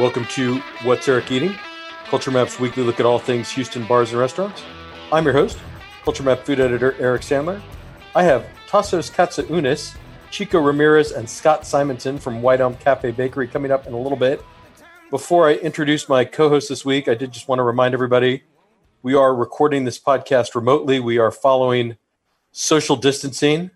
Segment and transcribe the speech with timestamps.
[0.00, 1.54] Welcome to What's Eric Eating?
[2.06, 4.62] Culture Map's weekly look at all things Houston bars and restaurants.
[5.12, 5.58] I'm your host,
[6.04, 7.60] Culture Map food editor Eric Sandler.
[8.14, 9.94] I have Tasos Katsaounis,
[10.30, 14.16] Chico Ramirez, and Scott Simonson from White Elm Cafe Bakery coming up in a little
[14.16, 14.42] bit.
[15.10, 18.44] Before I introduce my co host this week, I did just want to remind everybody
[19.02, 20.98] we are recording this podcast remotely.
[20.98, 21.98] We are following
[22.52, 23.70] social distancing.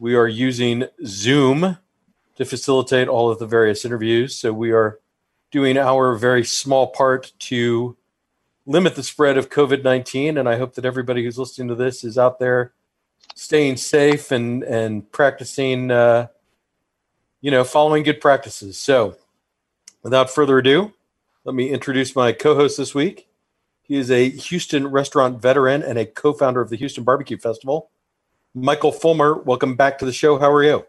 [0.00, 1.78] We are using Zoom
[2.34, 4.34] to facilitate all of the various interviews.
[4.36, 4.98] So we are
[5.52, 7.96] doing our very small part to
[8.66, 10.38] limit the spread of COVID 19.
[10.38, 12.72] And I hope that everybody who's listening to this is out there
[13.36, 16.26] staying safe and, and practicing, uh,
[17.40, 18.78] you know, following good practices.
[18.78, 19.16] So
[20.02, 20.92] without further ado,
[21.44, 23.28] let me introduce my co host this week.
[23.82, 27.90] He is a Houston restaurant veteran and a co founder of the Houston Barbecue Festival.
[28.54, 30.38] Michael Fulmer, welcome back to the show.
[30.38, 30.86] How are you?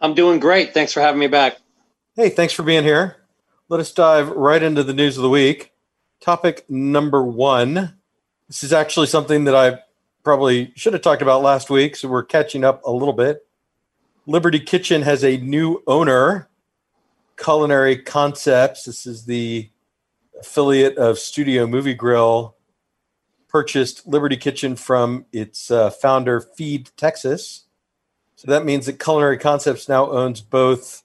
[0.00, 0.74] I'm doing great.
[0.74, 1.58] Thanks for having me back.
[2.14, 3.16] Hey, thanks for being here
[3.68, 5.72] let us dive right into the news of the week.
[6.20, 7.98] Topic number one.
[8.48, 9.80] This is actually something that I
[10.22, 13.46] probably should have talked about last week, so we're catching up a little bit.
[14.26, 16.48] Liberty Kitchen has a new owner,
[17.36, 18.84] Culinary Concepts.
[18.84, 19.68] This is the
[20.40, 22.54] affiliate of Studio Movie Grill.
[23.48, 27.64] Purchased Liberty Kitchen from its uh, founder, Feed Texas.
[28.36, 31.02] So that means that Culinary Concepts now owns both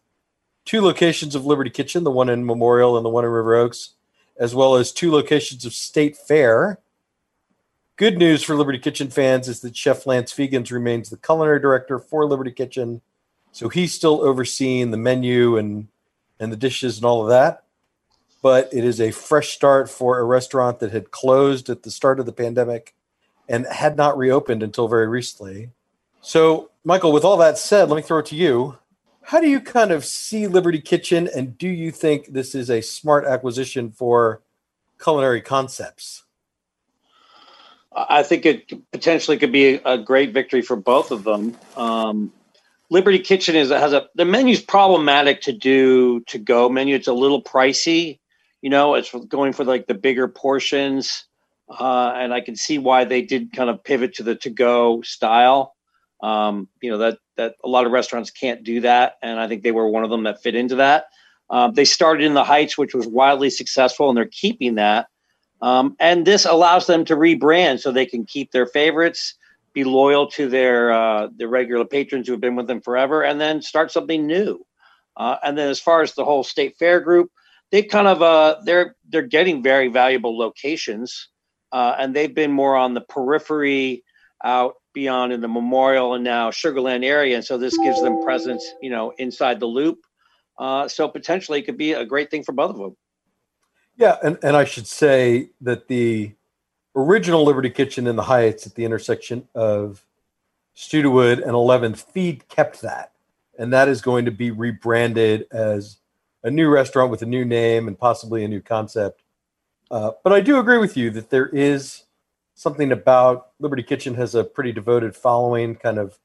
[0.72, 3.90] two locations of Liberty Kitchen, the one in Memorial and the one in River Oaks,
[4.38, 6.80] as well as two locations of State Fair.
[7.98, 12.00] Good news for Liberty Kitchen fans is that Chef Lance Fegans remains the culinary director
[12.00, 13.02] for Liberty Kitchen.
[13.52, 15.90] So he's still overseeing the menu and
[16.40, 17.66] and the dishes and all of that.
[18.42, 22.18] But it is a fresh start for a restaurant that had closed at the start
[22.18, 22.96] of the pandemic
[23.50, 25.72] and had not reopened until very recently.
[26.22, 28.78] So, Michael, with all that said, let me throw it to you.
[29.24, 32.82] How do you kind of see Liberty Kitchen, and do you think this is a
[32.82, 34.42] smart acquisition for
[35.02, 36.24] culinary concepts?
[37.94, 41.58] I think it potentially could be a great victory for both of them.
[41.76, 42.32] Um,
[42.90, 46.96] Liberty Kitchen is has a the menu's problematic to do to go menu.
[46.96, 48.20] It's a little pricey,
[48.62, 48.96] you know.
[48.96, 51.26] It's going for like the bigger portions,
[51.70, 55.02] uh, and I can see why they did kind of pivot to the to go
[55.04, 55.76] style.
[56.22, 59.64] Um, you know that that a lot of restaurants can't do that, and I think
[59.64, 61.06] they were one of them that fit into that.
[61.50, 65.08] Um, they started in the Heights, which was wildly successful, and they're keeping that.
[65.62, 69.36] Um, and this allows them to rebrand so they can keep their favorites,
[69.74, 73.40] be loyal to their uh, their regular patrons who have been with them forever, and
[73.40, 74.66] then start something new.
[75.18, 77.30] Uh, and then as far as the whole State Fair group,
[77.72, 81.30] they kind of uh, they're they're getting very valuable locations,
[81.72, 84.04] uh, and they've been more on the periphery
[84.44, 88.64] out beyond in the Memorial and now Sugarland area, and so this gives them presence,
[88.82, 90.00] you know, inside the loop.
[90.58, 92.98] Uh, so potentially, it could be a great thing for both of them.
[93.98, 96.34] Yeah, and, and I should say that the
[96.96, 100.06] original Liberty Kitchen in the Heights at the intersection of
[100.76, 103.14] Studewood and 11th Feed kept that,
[103.58, 105.98] and that is going to be rebranded as
[106.44, 109.24] a new restaurant with a new name and possibly a new concept.
[109.90, 112.04] Uh, but I do agree with you that there is
[112.62, 116.20] something about Liberty Kitchen has a pretty devoted following, kind of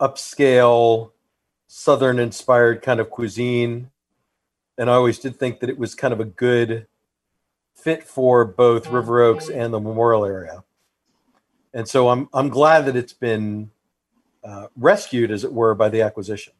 [0.00, 1.10] upscale,
[1.66, 3.90] southern inspired kind of cuisine.
[4.78, 6.86] And I always did think that it was kind of a good
[7.74, 10.62] fit for both River Oaks and the Memorial area.
[11.74, 13.72] And so I'm I'm glad that it's been
[14.44, 16.52] uh, rescued, as it were, by the acquisition.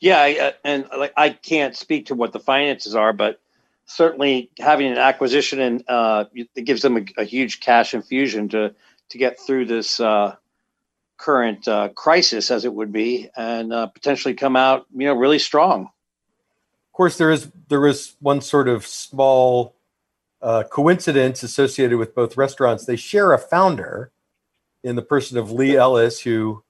[0.00, 3.40] Yeah, I, uh, and like I can't speak to what the finances are, but
[3.88, 8.74] certainly having an acquisition and uh, it gives them a, a, huge cash infusion to
[9.08, 10.36] to get through this uh,
[11.16, 15.38] current uh, crisis, as it would be, and uh, potentially come out, you know, really
[15.38, 15.82] strong.
[15.82, 19.74] Of course, there is there is one sort of small
[20.42, 22.84] uh, coincidence associated with both restaurants.
[22.84, 24.12] They share a founder
[24.84, 26.62] in the person of Lee Ellis, who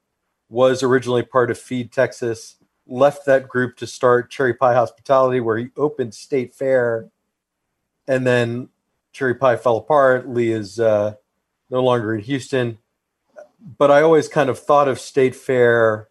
[0.48, 2.57] was originally part of Feed Texas
[2.88, 7.08] left that group to start Cherry Pie Hospitality, where he opened State Fair,
[8.08, 8.70] and then
[9.12, 10.28] Cherry Pie fell apart.
[10.28, 11.14] Lee is uh,
[11.70, 12.78] no longer in Houston,
[13.78, 16.08] but I always kind of thought of State Fair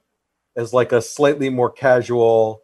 [0.56, 2.64] as like a slightly more casual,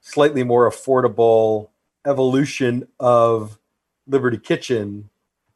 [0.00, 1.68] slightly more affordable
[2.06, 3.58] evolution of
[4.06, 5.10] Liberty Kitchen,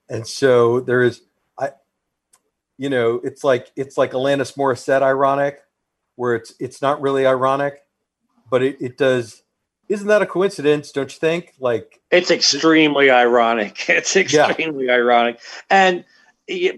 [0.09, 1.23] and so there is
[1.59, 1.71] I,
[2.77, 5.61] you know, it's like it's like Alanis Morissette ironic,
[6.17, 7.84] where it's it's not really ironic
[8.51, 9.43] but it, it does
[9.89, 14.95] isn't that a coincidence don't you think like it's extremely ironic it's extremely yeah.
[14.95, 16.05] ironic and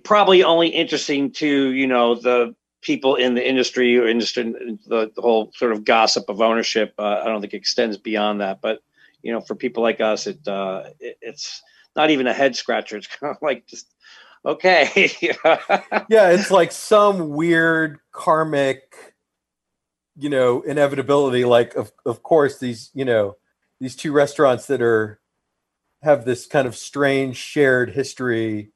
[0.04, 5.10] probably only interesting to you know the people in the industry or interested in the,
[5.16, 8.80] the whole sort of gossip of ownership uh, i don't think extends beyond that but
[9.26, 11.60] you know, for people like us, it, uh, it it's
[11.96, 12.96] not even a head scratcher.
[12.96, 13.92] It's kind of like just
[14.44, 15.10] okay.
[15.20, 19.15] yeah, it's like some weird karmic,
[20.18, 21.44] you know, inevitability.
[21.44, 23.36] Like, of of course, these you know
[23.80, 25.20] these two restaurants that are
[26.02, 28.70] have this kind of strange shared history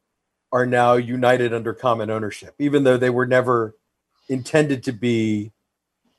[0.52, 3.76] are now united under common ownership, even though they were never
[4.28, 5.52] intended to be,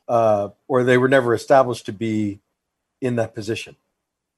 [0.08, 2.40] uh, or they were never established to be
[3.02, 3.76] in that position.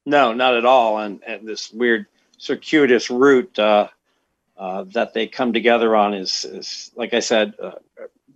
[0.06, 1.00] No, not at all.
[1.00, 2.07] And, and this weird
[2.38, 3.88] circuitous route uh,
[4.57, 7.71] uh, that they come together on is, is like I said, uh,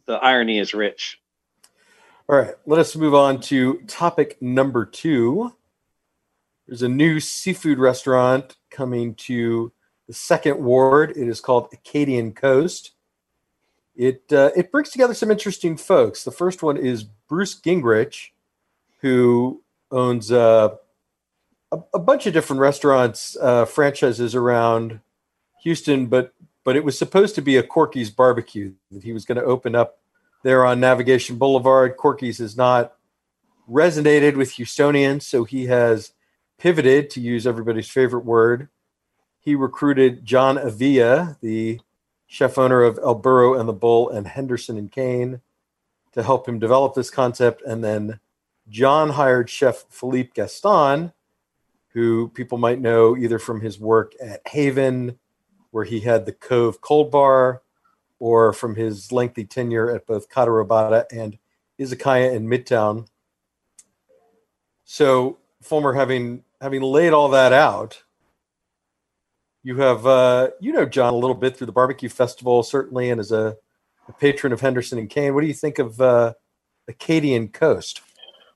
[0.06, 1.20] the irony is rich.
[2.30, 5.54] All right, let us move on to topic number two.
[6.68, 9.72] There's a new seafood restaurant coming to
[10.08, 11.12] the second ward.
[11.12, 12.92] It is called Acadian Coast.
[13.96, 16.26] It uh, it brings together some interesting folks.
[16.26, 18.32] The first one is Bruce Gingrich,
[19.00, 20.76] who owns uh,
[21.72, 25.00] a, a, bunch of different restaurants, uh, franchises around
[25.64, 26.34] Houston, but
[26.66, 29.76] but it was supposed to be a Corky's barbecue that he was going to open
[29.76, 30.00] up
[30.44, 31.98] there on Navigation Boulevard.
[31.98, 32.94] Corky's has not
[33.70, 36.14] resonated with Houstonians, so he has
[36.58, 38.70] pivoted, to use everybody's favorite word.
[39.40, 41.80] He recruited John Avila, the
[42.28, 45.42] chef owner of El Burro and the Bull and Henderson and Kane,
[46.14, 47.62] to help him develop this concept.
[47.62, 48.20] And then
[48.70, 51.14] John hired chef Philippe Gaston,
[51.90, 55.18] who people might know either from his work at Haven,
[55.72, 57.62] where he had the Cove Cold Bar,
[58.20, 61.38] or from his lengthy tenure at both Kata Robata and
[61.80, 63.08] Izakaya in Midtown.
[64.86, 68.04] So, Fulmer, having having laid all that out,
[69.64, 73.20] you have uh, you know John a little bit through the barbecue festival, certainly, and
[73.20, 73.58] as a,
[74.08, 75.34] a patron of Henderson and Kane.
[75.34, 76.34] What do you think of uh,
[76.88, 78.02] Acadian Coast?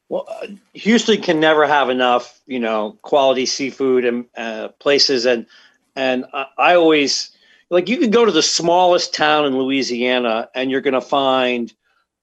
[0.10, 5.46] Well, uh, Houston can never have enough, you know, quality seafood and uh, places, and
[5.96, 7.32] and I, I always
[7.72, 11.74] like you can go to the smallest town in Louisiana and you're going to find,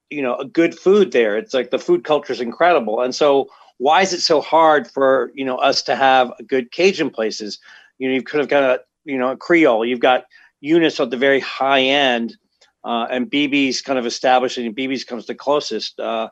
[0.09, 1.37] you know, a good food there.
[1.37, 5.31] It's like the food culture is incredible, and so why is it so hard for
[5.33, 7.59] you know us to have a good Cajun places?
[7.97, 9.85] You know, you could have got a you know a Creole.
[9.85, 10.25] You've got
[10.61, 12.37] units at the very high end,
[12.83, 14.65] uh, and BB's kind of establishing.
[14.65, 15.99] And BB's comes the closest.
[15.99, 16.29] Uh,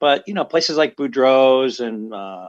[0.00, 2.46] but you know, places like Boudreaux's and uh,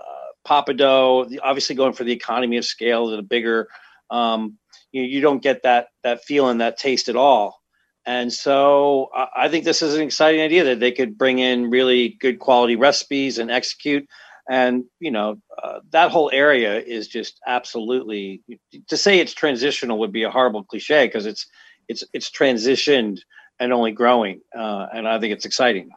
[0.48, 3.68] Pappadeaux, obviously going for the economy of scale and a bigger.
[4.10, 4.59] Um,
[4.92, 7.60] you, you don't get that that feeling, that taste at all.
[8.06, 12.18] And so I think this is an exciting idea that they could bring in really
[12.20, 14.08] good quality recipes and execute.
[14.50, 18.42] And you know uh, that whole area is just absolutely
[18.88, 21.46] to say it's transitional would be a horrible cliche because it's
[21.88, 23.20] it's it's transitioned
[23.60, 25.92] and only growing uh, and i think it's exciting.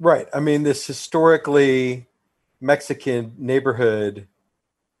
[0.00, 0.26] Right.
[0.32, 2.06] I mean this historically
[2.62, 4.26] mexican neighborhood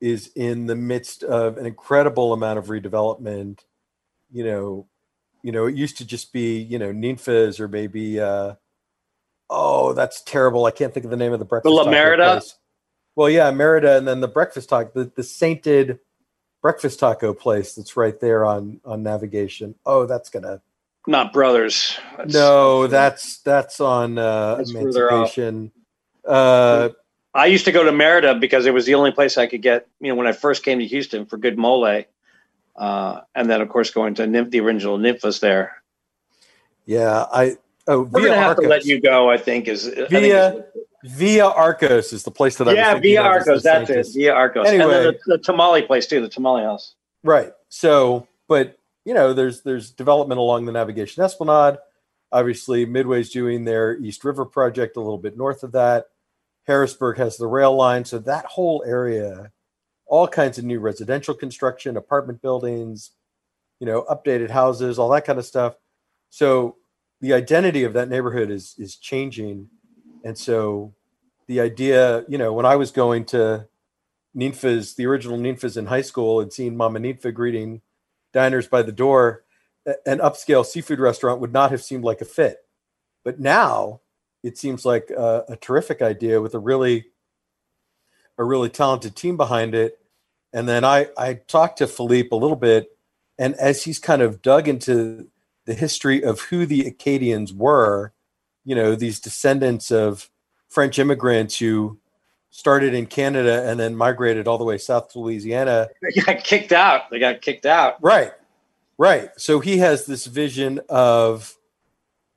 [0.00, 3.60] is in the midst of an incredible amount of redevelopment
[4.30, 4.86] you know
[5.42, 8.54] you know it used to just be you know ninfa's or maybe uh
[9.50, 12.40] oh that's terrible i can't think of the name of the breakfast the la merida
[13.18, 15.98] well, yeah, Merida, and then the breakfast taco, the, the sainted
[16.62, 19.74] breakfast taco place that's right there on on navigation.
[19.84, 20.62] Oh, that's gonna
[21.08, 21.98] not brothers.
[22.16, 25.72] That's, no, that's that's on uh, that's Emancipation.
[26.24, 26.90] Uh,
[27.38, 29.86] I used to go to Merida because it was the only place I could get.
[30.00, 32.04] You know, when I first came to Houston for good mole,
[32.76, 35.82] uh, and then of course going to Nymph, the original Ninfa's there.
[36.84, 37.56] Yeah, I.
[37.86, 38.64] Oh, we're gonna have Arcos.
[38.64, 39.30] to let you go.
[39.30, 40.52] I think is via.
[40.52, 40.64] Think
[41.04, 43.62] Villa Arcos is the place that I yeah, Villa Arcos.
[43.62, 44.06] That's it.
[44.12, 44.66] Villa Arcos.
[44.66, 46.20] Anyway, and the, the, tamale place too.
[46.20, 46.94] The tamale house.
[47.22, 47.52] Right.
[47.68, 51.78] So, but you know, there's there's development along the Navigation Esplanade.
[52.32, 56.06] Obviously, Midway's doing their East River project a little bit north of that.
[56.68, 59.50] Harrisburg has the rail line, so that whole area,
[60.06, 63.10] all kinds of new residential construction, apartment buildings,
[63.80, 65.74] you know, updated houses, all that kind of stuff.
[66.30, 66.76] So
[67.20, 69.68] the identity of that neighborhood is is changing
[70.24, 70.94] and so
[71.46, 73.66] the idea, you know, when I was going to
[74.36, 77.80] Ninfa's, the original Ninfa's in high school and seeing Mama Ninfa greeting
[78.32, 79.44] diners by the door,
[80.04, 82.58] an upscale seafood restaurant would not have seemed like a fit.
[83.24, 84.00] But now
[84.48, 87.06] it seems like a, a terrific idea with a really,
[88.36, 89.98] a really talented team behind it.
[90.52, 92.96] And then I, I talked to Philippe a little bit,
[93.38, 95.28] and as he's kind of dug into
[95.66, 98.12] the history of who the Acadians were,
[98.64, 100.30] you know these descendants of
[100.68, 101.98] French immigrants who
[102.50, 105.88] started in Canada and then migrated all the way south to Louisiana.
[106.02, 107.10] They got kicked out.
[107.10, 108.02] They got kicked out.
[108.02, 108.32] Right.
[108.96, 109.30] Right.
[109.36, 111.54] So he has this vision of,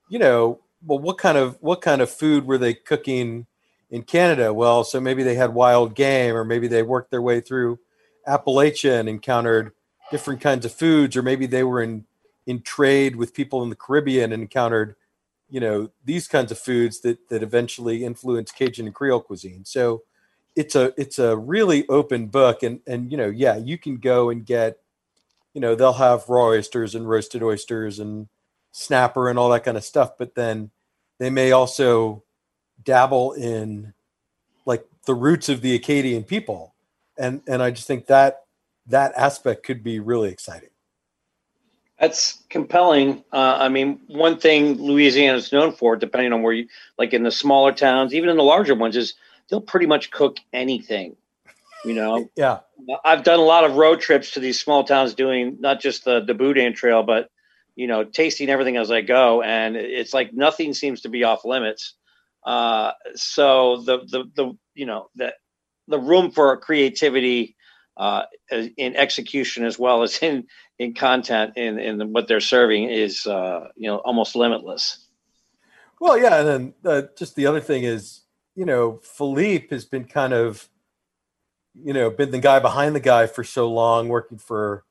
[0.10, 3.48] you know, well, what kind of what kind of food were they cooking
[3.92, 4.54] in Canada.
[4.54, 7.78] Well, so maybe they had wild game, or maybe they worked their way through
[8.28, 9.74] Appalachia and encountered
[10.10, 12.06] different kinds of foods, or maybe they were in
[12.48, 14.96] in trade with people in the Caribbean and encountered,
[15.50, 19.66] you know, these kinds of foods that that eventually influenced Cajun and Creole cuisine.
[19.66, 20.04] So
[20.56, 24.30] it's a it's a really open book, and and you know, yeah, you can go
[24.30, 24.78] and get,
[25.54, 28.30] you know, they'll have raw oysters and roasted oysters and
[28.72, 30.72] snapper and all that kind of stuff, but then
[31.20, 32.24] they may also
[32.84, 33.94] dabble in
[34.66, 36.74] like the roots of the Acadian people,
[37.18, 38.46] and and I just think that
[38.88, 40.70] that aspect could be really exciting.
[42.00, 43.24] That's compelling.
[43.32, 47.22] Uh, I mean, one thing Louisiana is known for, depending on where you, like in
[47.22, 49.13] the smaller towns, even in the larger ones, is
[49.50, 51.16] they'll pretty much cook anything.
[51.86, 52.60] You know, yeah.
[53.06, 56.22] I've done a lot of road trips to these small towns, doing not just the
[56.22, 57.30] the Boudin Trail, but
[57.75, 61.46] you know, tasting everything as I go, and it's like nothing seems to be off
[61.46, 61.96] limits.
[62.46, 65.34] Uh, so the the the you know the
[65.88, 67.56] the room for creativity
[67.98, 68.24] uh,
[68.78, 70.46] in execution as well as in
[70.80, 75.08] in content in in what they're serving is uh, you know almost limitless.
[76.00, 78.22] Well, yeah, and then uh, just the other thing is,
[78.56, 80.68] you know, Philippe has been kind of,
[81.75, 84.84] you know, been the guy behind the guy for so long, working for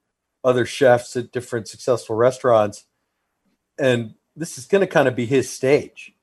[0.42, 2.84] other chefs at different successful restaurants,
[3.78, 6.14] and this is going to kind of be his stage,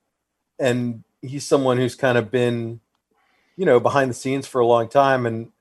[0.58, 2.80] and he's someone who's kind of been,
[3.56, 5.52] you know, behind the scenes for a long time, and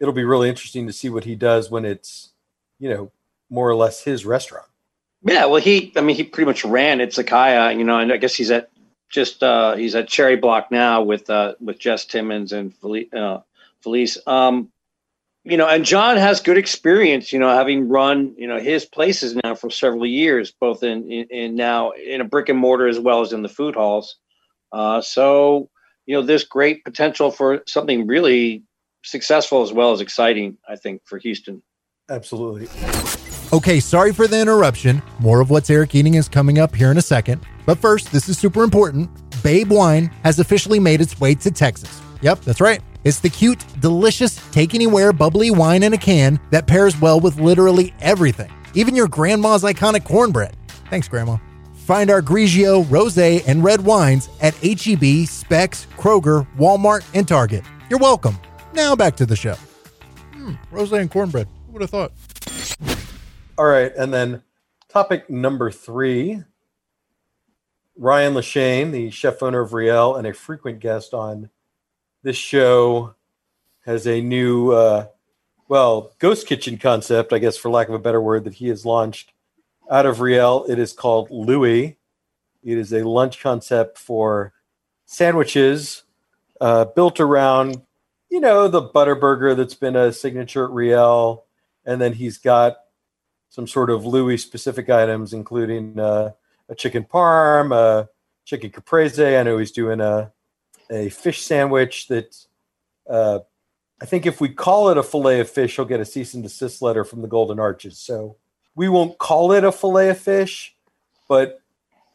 [0.00, 2.32] it'll be really interesting to see what he does when it's,
[2.78, 3.10] you know,
[3.50, 4.66] more or less his restaurant.
[5.22, 8.34] Yeah, well, he, I mean, he pretty much ran Izakaya, you know, and I guess
[8.34, 8.70] he's at
[9.08, 13.12] just uh, he's at Cherry Block now with uh, with Jess Timmins and Felice.
[13.12, 13.40] Uh,
[13.80, 14.18] Felice.
[14.26, 14.70] Um,
[15.44, 19.36] you know, and John has good experience, you know, having run, you know, his places
[19.36, 22.98] now for several years, both in, in, in now in a brick and mortar as
[22.98, 24.16] well as in the food halls.
[24.72, 25.68] Uh, so,
[26.06, 28.64] you know, there's great potential for something really
[29.04, 31.62] successful as well as exciting, I think, for Houston.
[32.08, 32.68] Absolutely.
[33.52, 35.02] Okay, sorry for the interruption.
[35.20, 37.42] More of what's Eric eating is coming up here in a second.
[37.66, 39.10] But first, this is super important.
[39.42, 42.00] Babe Wine has officially made its way to Texas.
[42.22, 42.80] Yep, that's right.
[43.04, 47.38] It's the cute, delicious, take anywhere bubbly wine in a can that pairs well with
[47.38, 50.56] literally everything, even your grandma's iconic cornbread.
[50.88, 51.36] Thanks, Grandma.
[51.74, 57.62] Find our Grigio, Rose, and red wines at HEB, Spec's, Kroger, Walmart, and Target.
[57.90, 58.38] You're welcome.
[58.72, 59.56] Now back to the show.
[60.32, 61.46] Hmm, rose and cornbread.
[61.66, 62.12] Who would have thought?
[63.58, 64.42] All right, and then
[64.88, 66.42] topic number three.
[67.96, 71.50] Ryan Lachaine, the chef owner of Riel and a frequent guest on
[72.24, 73.14] this show,
[73.86, 75.06] has a new, uh,
[75.68, 78.84] well, ghost kitchen concept, I guess, for lack of a better word, that he has
[78.84, 79.32] launched
[79.88, 80.64] out of Riel.
[80.68, 81.96] It is called Louis.
[82.64, 84.52] It is a lunch concept for
[85.04, 86.02] sandwiches
[86.60, 87.82] uh, built around
[88.34, 91.44] you know, the butter burger that's been a signature at Riel.
[91.86, 92.78] And then he's got
[93.48, 96.32] some sort of Louis specific items, including uh,
[96.68, 98.08] a chicken parm, a
[98.44, 99.36] chicken caprese.
[99.36, 100.32] I know he's doing a,
[100.90, 102.36] a fish sandwich that
[103.08, 103.40] uh,
[104.00, 106.42] I think if we call it a fillet of fish, he'll get a cease and
[106.42, 107.98] desist letter from the Golden Arches.
[107.98, 108.36] So
[108.74, 110.74] we won't call it a fillet of fish,
[111.28, 111.60] but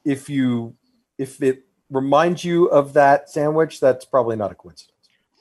[0.05, 0.75] if you
[1.17, 4.93] if it reminds you of that sandwich, that's probably not a coincidence.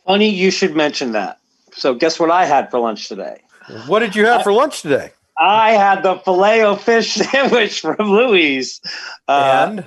[0.07, 1.39] Funny you should mention that.
[1.73, 3.43] So, guess what I had for lunch today?
[3.87, 5.13] What did you have for lunch today?
[5.39, 8.81] I had the filet o fish sandwich from Louis.
[9.29, 9.87] Uh, and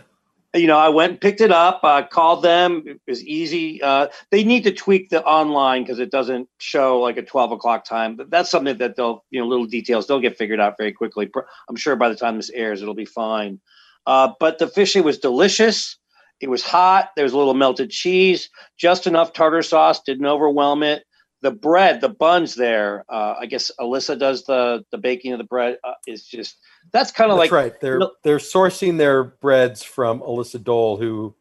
[0.54, 2.84] you know, I went and picked it up, uh, called them.
[2.86, 3.82] It was easy.
[3.82, 7.86] Uh, they need to tweak the online because it doesn't show like a 12 o'clock
[7.86, 8.18] time.
[8.18, 11.30] But that's something that they'll, you know, little details they'll get figured out very quickly.
[11.70, 13.62] I'm sure by the time this airs, it'll be fine.
[14.06, 15.98] Uh, but the fishing was delicious.
[16.42, 17.12] It was hot.
[17.16, 21.06] There was a little melted cheese, just enough tartar sauce, didn't overwhelm it.
[21.42, 25.44] The bread, the buns there, uh, I guess Alyssa does the the baking of the
[25.44, 25.78] bread.
[25.84, 26.58] Uh, is just
[26.92, 27.80] that's kind of like right.
[27.80, 31.36] They're they're sourcing their breads from Alyssa Dole, who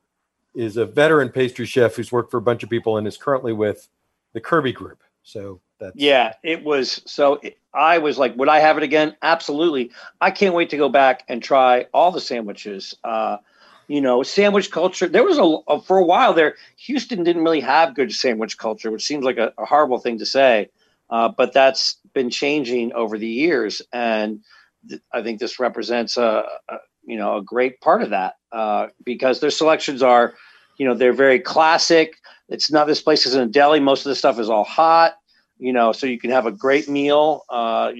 [0.55, 3.53] is a veteran pastry chef who's worked for a bunch of people and is currently
[3.53, 3.89] with
[4.33, 5.03] the Kirby Group.
[5.23, 7.03] So that's yeah, it was.
[7.07, 9.17] So it, I was like, would I have it again?
[9.23, 9.91] Absolutely.
[10.21, 12.95] I can't wait to go back and try all the sandwiches.
[13.05, 13.39] Uh,
[13.91, 15.09] you know, sandwich culture.
[15.09, 16.55] There was a, a, for a while there.
[16.77, 20.27] Houston didn't really have good sandwich culture, which seems like a, a horrible thing to
[20.27, 20.71] say,
[21.11, 24.45] uh, but that's been changing over the years, and
[24.89, 28.87] th- I think this represents a, a, you know a great part of that uh,
[29.05, 30.35] because their selections are,
[30.79, 32.15] you know, they're very classic.
[32.49, 33.81] It's not this place isn't a deli.
[33.81, 35.15] Most of the stuff is all hot,
[35.59, 37.43] you know, so you can have a great meal.
[37.51, 37.91] Uh,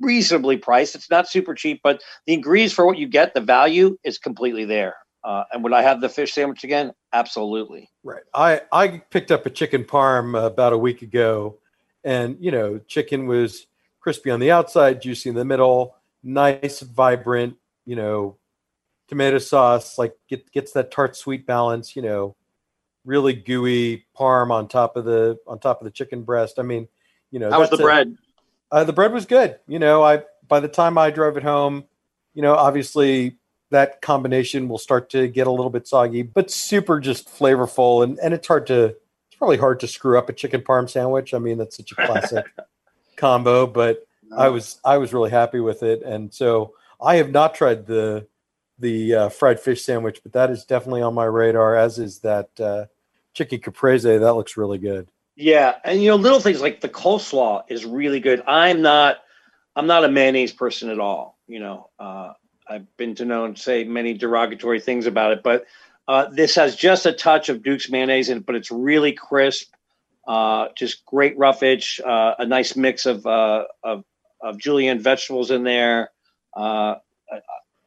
[0.00, 0.94] reasonably priced.
[0.94, 4.66] It's not super cheap, but the ingredients for what you get, the value is completely
[4.66, 4.96] there.
[5.24, 6.92] Uh, and would I have the fish sandwich again?
[7.12, 7.90] Absolutely.
[8.02, 8.22] Right.
[8.34, 11.56] I I picked up a chicken parm about a week ago,
[12.04, 13.66] and you know, chicken was
[14.00, 17.56] crispy on the outside, juicy in the middle, nice, vibrant.
[17.86, 18.36] You know,
[19.08, 21.96] tomato sauce like get, gets that tart sweet balance.
[21.96, 22.36] You know,
[23.06, 26.58] really gooey parm on top of the on top of the chicken breast.
[26.58, 26.86] I mean,
[27.30, 28.14] you know, how was the bread?
[28.70, 29.58] Uh, the bread was good.
[29.66, 31.84] You know, I by the time I drove it home,
[32.34, 33.38] you know, obviously
[33.74, 38.04] that combination will start to get a little bit soggy, but super just flavorful.
[38.04, 41.34] And, and it's hard to, it's probably hard to screw up a chicken parm sandwich.
[41.34, 42.46] I mean, that's such a classic
[43.16, 46.02] combo, but I was, I was really happy with it.
[46.02, 48.28] And so I have not tried the,
[48.78, 52.48] the uh, fried fish sandwich, but that is definitely on my radar, as is that
[52.60, 52.84] uh,
[53.32, 54.18] chicken caprese.
[54.18, 55.08] That looks really good.
[55.34, 58.40] Yeah, and you know, little things like the coleslaw is really good.
[58.46, 59.16] I'm not,
[59.74, 61.38] I'm not a mayonnaise person at all.
[61.48, 62.34] You know, uh,
[62.68, 65.66] I've been to know and say many derogatory things about it, but
[66.08, 69.72] uh, this has just a touch of Duke's mayonnaise in it, but it's really crisp.
[70.26, 74.04] Uh, just great roughage, uh, a nice mix of, uh, of,
[74.40, 76.10] of julienne vegetables in there.
[76.56, 76.94] Uh,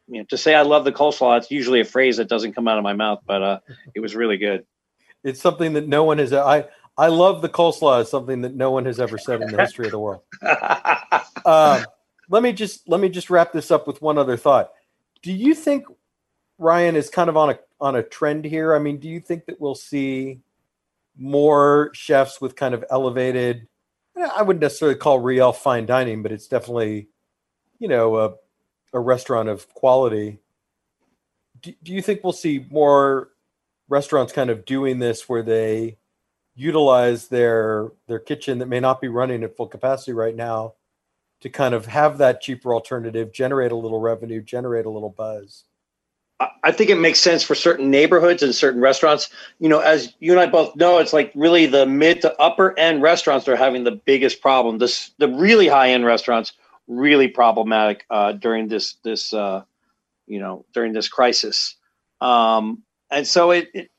[0.08, 2.66] you know, to say I love the coleslaw, it's usually a phrase that doesn't come
[2.66, 3.58] out of my mouth, but uh,
[3.94, 4.64] it was really good.
[5.24, 6.32] It's something that no one has.
[6.32, 6.66] I
[6.96, 8.02] I love the coleslaw.
[8.02, 10.22] Is something that no one has ever said in the history of the world.
[12.28, 14.72] Let me just let me just wrap this up with one other thought.
[15.22, 15.86] Do you think
[16.58, 18.74] Ryan is kind of on a on a trend here?
[18.74, 20.40] I mean, do you think that we'll see
[21.16, 23.66] more chefs with kind of elevated?
[24.16, 27.08] I wouldn't necessarily call Riel fine dining, but it's definitely,
[27.78, 28.34] you know, a,
[28.92, 30.38] a restaurant of quality.
[31.62, 33.30] Do, do you think we'll see more
[33.88, 35.98] restaurants kind of doing this where they
[36.54, 40.74] utilize their their kitchen that may not be running at full capacity right now
[41.40, 45.64] to kind of have that cheaper alternative, generate a little revenue, generate a little buzz?
[46.62, 49.28] I think it makes sense for certain neighborhoods and certain restaurants.
[49.58, 52.78] You know, as you and I both know, it's like really the mid to upper
[52.78, 54.78] end restaurants are having the biggest problem.
[54.78, 56.52] This the really high end restaurants
[56.86, 59.64] really problematic uh, during this this uh,
[60.28, 61.74] you know during this crisis.
[62.20, 63.90] Um, and so it, it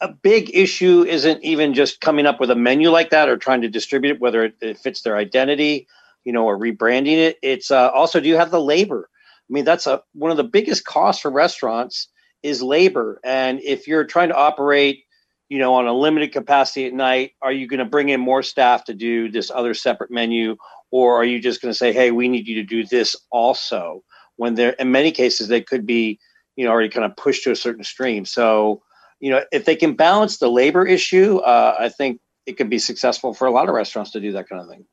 [0.00, 3.60] a big issue isn't even just coming up with a menu like that or trying
[3.60, 5.86] to distribute it, whether it, it fits their identity
[6.24, 7.38] you know, or rebranding it.
[7.42, 9.08] It's uh, also, do you have the labor?
[9.48, 12.08] I mean, that's a one of the biggest costs for restaurants
[12.42, 13.20] is labor.
[13.24, 15.04] And if you're trying to operate,
[15.48, 18.42] you know, on a limited capacity at night, are you going to bring in more
[18.42, 20.56] staff to do this other separate menu,
[20.90, 24.02] or are you just going to say, hey, we need you to do this also?
[24.36, 26.20] When there, in many cases, they could be,
[26.54, 28.24] you know, already kind of pushed to a certain stream.
[28.24, 28.82] So,
[29.20, 32.78] you know, if they can balance the labor issue, uh, I think it could be
[32.78, 34.84] successful for a lot of restaurants to do that kind of thing.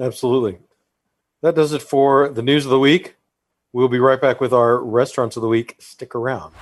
[0.00, 0.58] Absolutely.
[1.40, 3.14] That does it for the news of the week.
[3.72, 5.76] We'll be right back with our restaurants of the week.
[5.78, 6.52] Stick around.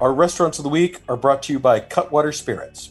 [0.00, 2.90] Our restaurants of the week are brought to you by Cutwater Spirits.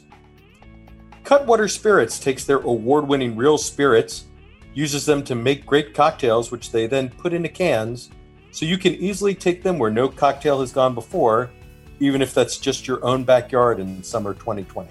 [1.23, 4.25] Cutwater Spirits takes their award winning real spirits,
[4.73, 8.09] uses them to make great cocktails, which they then put into cans
[8.51, 11.51] so you can easily take them where no cocktail has gone before,
[11.99, 14.89] even if that's just your own backyard in summer 2020.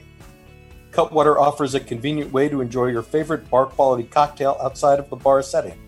[0.90, 5.16] Cutwater offers a convenient way to enjoy your favorite bar quality cocktail outside of the
[5.16, 5.78] bar setting.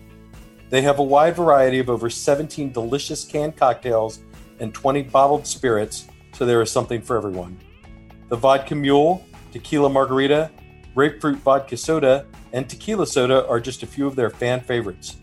[0.69, 4.19] They have a wide variety of over 17 delicious canned cocktails
[4.59, 7.59] and 20 bottled spirits, so there is something for everyone.
[8.29, 10.49] The Vodka Mule, Tequila Margarita,
[10.95, 15.17] Grapefruit Vodka Soda, and Tequila Soda are just a few of their fan favorites.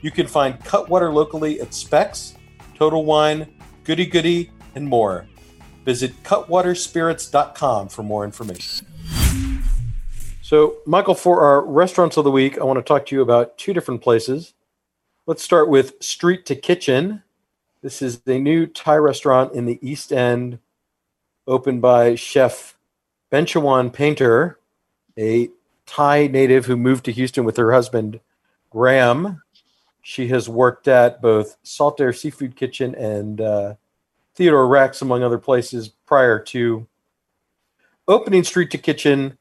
[0.00, 2.34] You can find Cutwater locally at Specs,
[2.74, 3.52] Total Wine,
[3.84, 5.26] Goody Goody, and more.
[5.84, 8.86] Visit cutwaterspirits.com for more information.
[10.42, 13.58] So, Michael, for our restaurants of the week, I want to talk to you about
[13.58, 14.54] two different places.
[15.26, 17.22] Let's start with Street to Kitchen.
[17.82, 20.58] This is a new Thai restaurant in the East End,
[21.46, 22.76] opened by chef
[23.30, 24.58] Benchawan Painter,
[25.18, 25.50] a
[25.86, 28.20] Thai native who moved to Houston with her husband,
[28.70, 29.42] Graham.
[30.08, 33.74] She has worked at both Salt Air Seafood Kitchen and uh,
[34.34, 36.86] Theodore Rex, among other places, prior to
[38.08, 39.36] opening Street to Kitchen.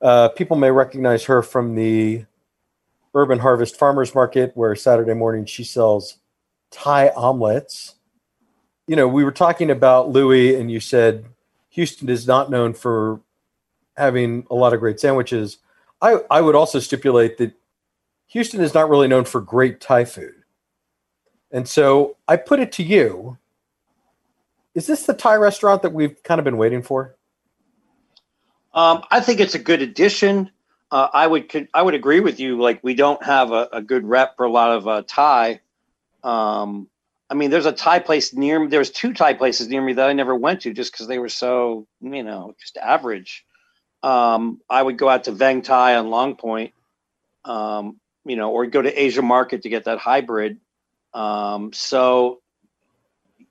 [0.00, 2.24] Uh, people may recognize her from the
[3.16, 6.18] Urban Harvest Farmers Market, where Saturday morning she sells
[6.70, 7.96] Thai omelets.
[8.86, 11.24] You know, we were talking about Louis, and you said
[11.70, 13.22] Houston is not known for
[13.96, 15.58] having a lot of great sandwiches.
[16.00, 17.54] I, I would also stipulate that
[18.28, 20.34] Houston is not really known for great Thai food.
[21.50, 23.38] And so I put it to you
[24.76, 27.16] is this the Thai restaurant that we've kind of been waiting for?
[28.74, 30.50] Um, I think it's a good addition.
[30.90, 32.60] Uh, I would I would agree with you.
[32.60, 35.60] Like we don't have a, a good rep for a lot of uh, Thai.
[36.22, 36.88] Um,
[37.30, 38.66] I mean, there's a Thai place near me.
[38.66, 41.30] There's two Thai places near me that I never went to just because they were
[41.30, 43.46] so you know just average.
[44.02, 46.74] Um, I would go out to Vieng Thai on Long Point,
[47.46, 50.58] um, you know, or go to Asia Market to get that hybrid.
[51.14, 52.40] Um, so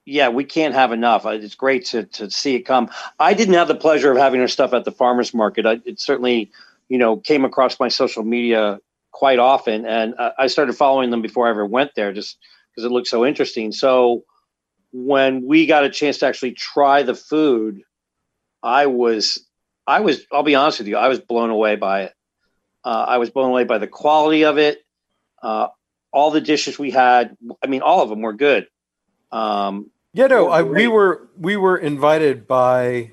[0.06, 1.26] yeah, we can't have enough.
[1.26, 2.90] It's great to to see it come.
[3.20, 5.66] I didn't have the pleasure of having our stuff at the farmers market.
[5.66, 6.52] I, it certainly,
[6.90, 8.80] you know, came across my social media
[9.12, 12.38] quite often, and I started following them before I ever went there, just
[12.70, 13.72] because it looked so interesting.
[13.72, 14.26] So
[14.92, 17.82] when we got a chance to actually try the food,
[18.62, 19.46] I was,
[19.88, 22.14] I was, I'll be honest with you, I was blown away by it.
[22.86, 24.86] Uh, I was blown away by the quality of it.
[25.42, 25.68] Uh,
[26.14, 28.68] all the dishes we had, I mean, all of them were good.
[29.32, 33.12] Um, yeah, no, I, we were we were invited by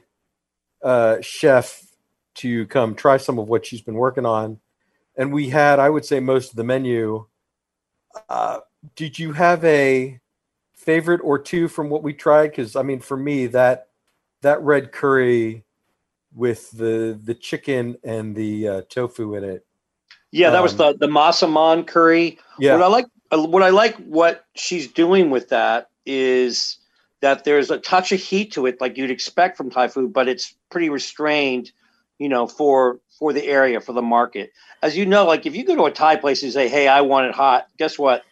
[0.84, 1.82] uh, chef
[2.34, 4.60] to come try some of what she's been working on,
[5.16, 7.26] and we had, I would say, most of the menu.
[8.28, 8.60] Uh,
[8.94, 10.20] did you have a
[10.74, 12.50] favorite or two from what we tried?
[12.50, 13.88] Because I mean, for me, that
[14.42, 15.64] that red curry
[16.34, 19.66] with the the chicken and the uh, tofu in it.
[20.30, 22.38] Yeah, that um, was the the massaman curry.
[22.58, 26.78] Yeah, what I like what I like what she's doing with that is
[27.20, 30.28] that there's a touch of heat to it, like you'd expect from Thai food, but
[30.28, 31.70] it's pretty restrained,
[32.18, 34.50] you know, for for the area for the market.
[34.82, 37.02] As you know, like if you go to a Thai place and say, "Hey, I
[37.02, 38.24] want it hot," guess what?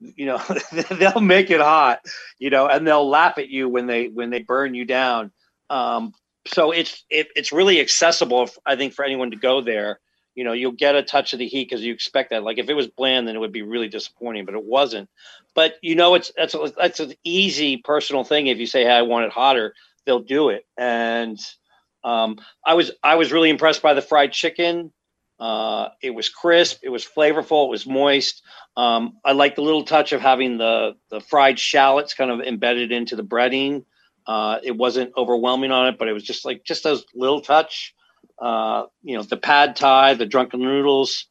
[0.00, 0.38] you know
[0.92, 1.98] they'll make it hot
[2.38, 5.32] you know and they'll laugh at you when they when they burn you down
[5.70, 6.14] um,
[6.48, 10.00] so it's it, it's really accessible i think for anyone to go there.
[10.34, 12.44] You know you'll get a touch of the heat because you expect that.
[12.44, 15.08] Like if it was bland then it would be really disappointing but it wasn't.
[15.54, 18.46] But you know it's that's a, that's an easy personal thing.
[18.46, 19.74] If you say hey i want it hotter
[20.06, 20.64] they'll do it.
[20.76, 21.38] And
[22.04, 24.92] um, i was i was really impressed by the fried chicken.
[25.40, 26.80] Uh, it was crisp.
[26.82, 27.66] It was flavorful.
[27.66, 28.42] It was moist.
[28.76, 32.92] Um, I like the little touch of having the the fried shallots kind of embedded
[32.92, 33.84] into the breading.
[34.28, 37.94] Uh, it wasn't overwhelming on it, but it was just like just those little touch.
[38.38, 41.26] Uh, you know, the pad thai, the drunken noodles,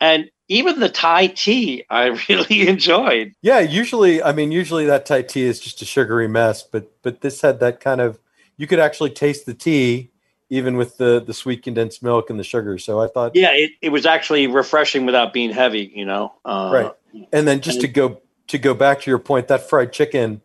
[0.00, 3.32] and even the Thai tea, I really enjoyed.
[3.40, 7.22] Yeah, usually, I mean, usually that Thai tea is just a sugary mess, but but
[7.22, 8.18] this had that kind of.
[8.56, 10.10] You could actually taste the tea,
[10.50, 12.76] even with the the sweet condensed milk and the sugar.
[12.76, 15.90] So I thought, yeah, it, it was actually refreshing without being heavy.
[15.94, 16.92] You know, uh, right.
[17.32, 20.42] And then just and to go to go back to your point, that fried chicken,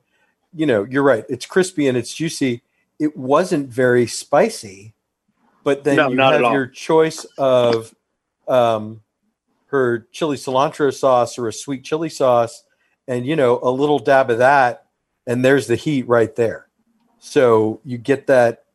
[0.55, 1.25] you know, you're right.
[1.29, 2.61] It's crispy and it's juicy.
[2.99, 4.93] It wasn't very spicy,
[5.63, 7.93] but then no, you have your choice of
[8.47, 9.01] um,
[9.67, 12.63] her chili cilantro sauce or a sweet chili sauce,
[13.07, 14.85] and you know, a little dab of that,
[15.27, 16.67] and there's the heat right there.
[17.19, 18.65] So you get that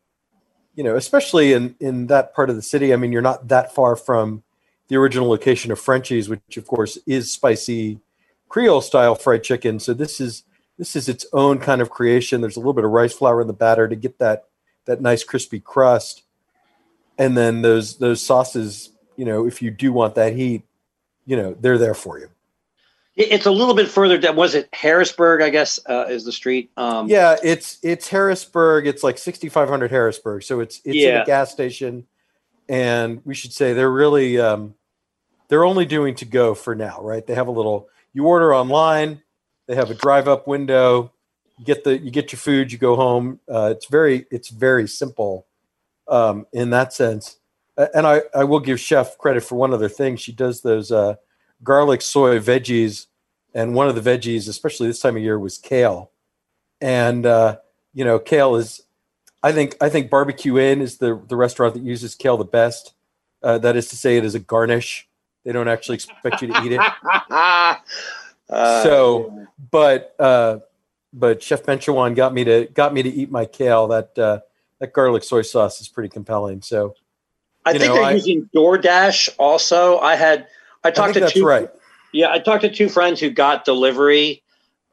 [0.74, 2.92] you know, especially in in that part of the city.
[2.92, 4.42] I mean, you're not that far from
[4.88, 8.00] the original location of Frenchy's, which of course is spicy
[8.48, 9.78] Creole style fried chicken.
[9.78, 10.44] So this is
[10.80, 12.40] this is its own kind of creation.
[12.40, 14.46] There's a little bit of rice flour in the batter to get that
[14.86, 16.22] that nice crispy crust,
[17.18, 18.88] and then those those sauces.
[19.14, 20.62] You know, if you do want that heat,
[21.26, 22.30] you know, they're there for you.
[23.14, 24.36] It's a little bit further down.
[24.36, 25.42] Was it Harrisburg?
[25.42, 26.70] I guess uh, is the street.
[26.78, 28.86] Um, yeah, it's it's Harrisburg.
[28.86, 30.42] It's like 6500 Harrisburg.
[30.44, 31.16] So it's it's yeah.
[31.16, 32.06] in a gas station,
[32.70, 34.74] and we should say they're really um,
[35.48, 37.26] they're only doing to go for now, right?
[37.26, 37.90] They have a little.
[38.14, 39.20] You order online.
[39.70, 41.12] They have a drive up window.
[41.56, 42.72] You get the you get your food.
[42.72, 43.38] You go home.
[43.48, 45.46] Uh, it's very it's very simple
[46.08, 47.38] um, in that sense.
[47.76, 50.16] And I I will give Chef credit for one other thing.
[50.16, 50.90] She does those.
[50.90, 51.14] Uh,
[51.62, 53.06] garlic soy veggies,
[53.54, 56.10] and one of the veggies, especially this time of year, was kale.
[56.80, 57.58] And uh,
[57.94, 58.82] you know, kale is,
[59.40, 62.94] I think, I think Barbecue Inn is the the restaurant that uses kale the best.
[63.40, 65.06] Uh, that is to say, it is a garnish.
[65.44, 66.80] They don't actually expect you to eat it.
[68.50, 70.58] uh, so, but uh,
[71.12, 73.88] but Chef Benchawan got me to got me to eat my kale.
[73.88, 74.40] That uh,
[74.80, 76.62] that garlic soy sauce is pretty compelling.
[76.62, 76.94] So,
[77.64, 79.98] I think know, they're I, using DoorDash also.
[79.98, 80.48] I had
[80.84, 81.44] I talked I to two.
[81.44, 81.70] Right.
[82.12, 84.42] Yeah, I talked to two friends who got delivery,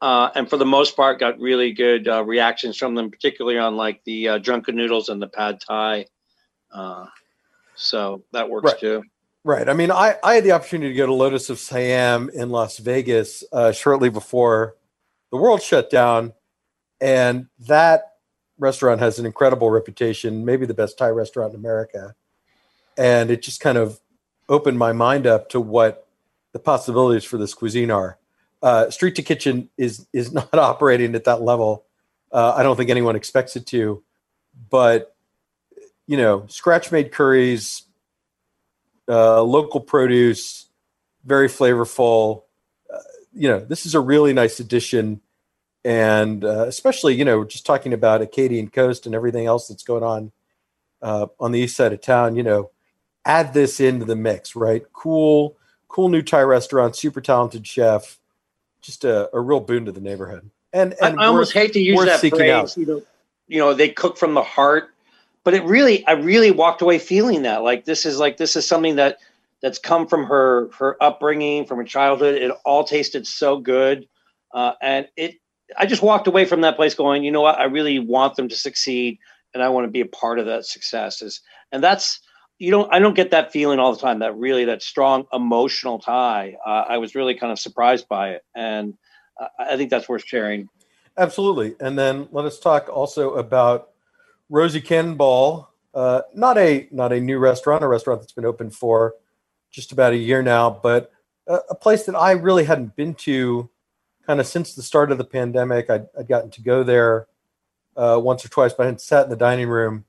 [0.00, 3.76] uh, and for the most part, got really good uh, reactions from them, particularly on
[3.76, 6.06] like the uh, drunken noodles and the pad thai.
[6.72, 7.06] Uh,
[7.74, 8.80] so that works right.
[8.80, 9.02] too.
[9.48, 9.66] Right.
[9.66, 12.76] I mean, I, I had the opportunity to go to Lotus of Siam in Las
[12.76, 14.76] Vegas uh, shortly before
[15.30, 16.34] the world shut down,
[17.00, 18.16] and that
[18.58, 22.14] restaurant has an incredible reputation, maybe the best Thai restaurant in America.
[22.98, 24.00] And it just kind of
[24.50, 26.06] opened my mind up to what
[26.52, 28.18] the possibilities for this cuisine are.
[28.60, 31.86] Uh, street to kitchen is is not operating at that level.
[32.30, 34.02] Uh, I don't think anyone expects it to,
[34.68, 35.16] but
[36.06, 37.87] you know, scratch made curries,
[39.08, 40.66] uh, local produce,
[41.24, 42.42] very flavorful.
[42.92, 42.98] Uh,
[43.32, 45.20] you know, this is a really nice addition.
[45.84, 50.02] And uh, especially, you know, just talking about Acadian Coast and everything else that's going
[50.02, 50.32] on
[51.00, 52.70] uh, on the east side of town, you know,
[53.24, 54.82] add this into the mix, right?
[54.92, 58.18] Cool, cool new Thai restaurant, super talented chef,
[58.80, 60.50] just a, a real boon to the neighborhood.
[60.72, 62.76] And, and I, I almost hate to use that phrase.
[62.76, 63.02] You know,
[63.46, 64.90] you know, they cook from the heart,
[65.48, 68.68] but it really, I really walked away feeling that like this is like this is
[68.68, 69.16] something that
[69.62, 72.34] that's come from her her upbringing, from her childhood.
[72.34, 74.06] It all tasted so good,
[74.52, 75.36] uh, and it.
[75.74, 77.58] I just walked away from that place going, you know what?
[77.58, 79.20] I really want them to succeed,
[79.54, 81.22] and I want to be a part of that success.
[81.22, 81.40] Is
[81.72, 82.20] and that's
[82.58, 84.18] you don't I don't get that feeling all the time.
[84.18, 86.58] That really that strong emotional tie.
[86.66, 88.98] Uh, I was really kind of surprised by it, and
[89.40, 90.68] uh, I think that's worth sharing.
[91.16, 91.74] Absolutely.
[91.80, 93.92] And then let us talk also about
[94.48, 95.70] Rosie Cannonball.
[95.94, 99.14] Uh, not a not a new restaurant, a restaurant that's been open for
[99.70, 101.10] just about a year now, but
[101.46, 103.68] a, a place that I really hadn't been to
[104.26, 105.90] kind of since the start of the pandemic.
[105.90, 107.26] I'd, I'd gotten to go there
[107.96, 110.04] uh, once or twice, but I hadn't sat in the dining room.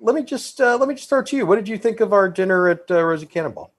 [0.00, 1.46] Let me just uh, let me just start to you.
[1.46, 3.72] What did you think of our dinner at uh, Rosie Cannonball?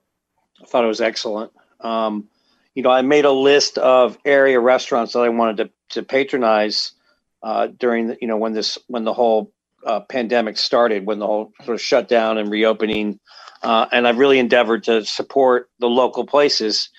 [0.62, 1.52] I thought it was excellent.
[1.82, 2.30] Um,
[2.74, 6.94] you know, I made a list of area restaurants that I wanted to to patronize
[7.46, 9.54] uh, during the, you know when this when the whole
[9.86, 13.20] uh, pandemic started, when the whole sort of shutdown and reopening,
[13.62, 16.90] uh, and I've really endeavored to support the local places.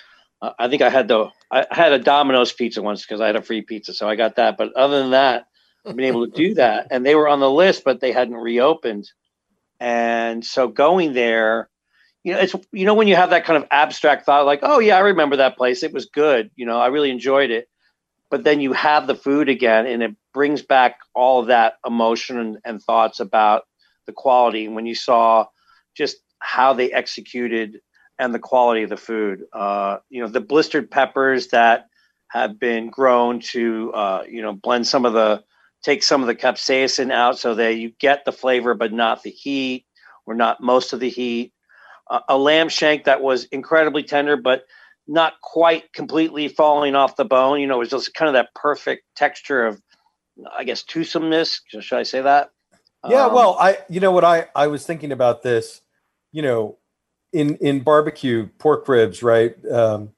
[0.40, 3.34] Uh, I think I had the I had a Domino's pizza once because I had
[3.34, 4.56] a free pizza, so I got that.
[4.56, 5.48] But other than that,
[5.84, 8.36] I've been able to do that, and they were on the list, but they hadn't
[8.36, 9.10] reopened,
[9.80, 11.68] and so going there
[12.22, 14.78] you know, it's you know when you have that kind of abstract thought, like, oh
[14.78, 15.82] yeah, I remember that place.
[15.82, 16.50] It was good.
[16.56, 17.68] You know, I really enjoyed it.
[18.30, 22.38] But then you have the food again, and it brings back all of that emotion
[22.38, 23.62] and, and thoughts about
[24.06, 24.68] the quality.
[24.68, 25.46] When you saw
[25.96, 27.80] just how they executed
[28.18, 31.86] and the quality of the food, uh, you know, the blistered peppers that
[32.28, 35.42] have been grown to, uh, you know, blend some of the,
[35.82, 39.30] take some of the capsaicin out so that you get the flavor but not the
[39.30, 39.86] heat
[40.26, 41.52] or not most of the heat
[42.28, 44.64] a lamb shank that was incredibly tender, but
[45.08, 47.60] not quite completely falling off the bone.
[47.60, 49.80] You know, it was just kind of that perfect texture of,
[50.56, 51.60] I guess, twosomeness.
[51.66, 52.50] Should I say that?
[53.08, 53.26] Yeah.
[53.26, 55.80] Um, well, I, you know what, I, I was thinking about this,
[56.32, 56.78] you know,
[57.32, 59.54] in, in barbecue pork ribs, right?
[59.70, 60.10] Um,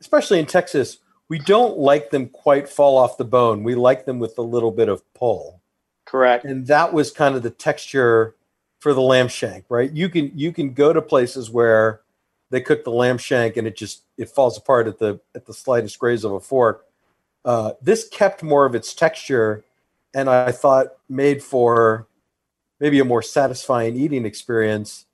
[0.00, 3.62] especially in Texas, we don't like them quite fall off the bone.
[3.62, 5.62] We like them with a little bit of pull.
[6.04, 6.44] Correct.
[6.44, 8.34] And that was kind of the texture
[8.80, 9.92] for the lamb shank, right?
[9.92, 12.00] You can you can go to places where
[12.50, 15.54] they cook the lamb shank and it just it falls apart at the at the
[15.54, 16.84] slightest graze of a fork.
[17.44, 19.64] Uh, this kept more of its texture,
[20.14, 22.06] and I thought made for
[22.78, 25.06] maybe a more satisfying eating experience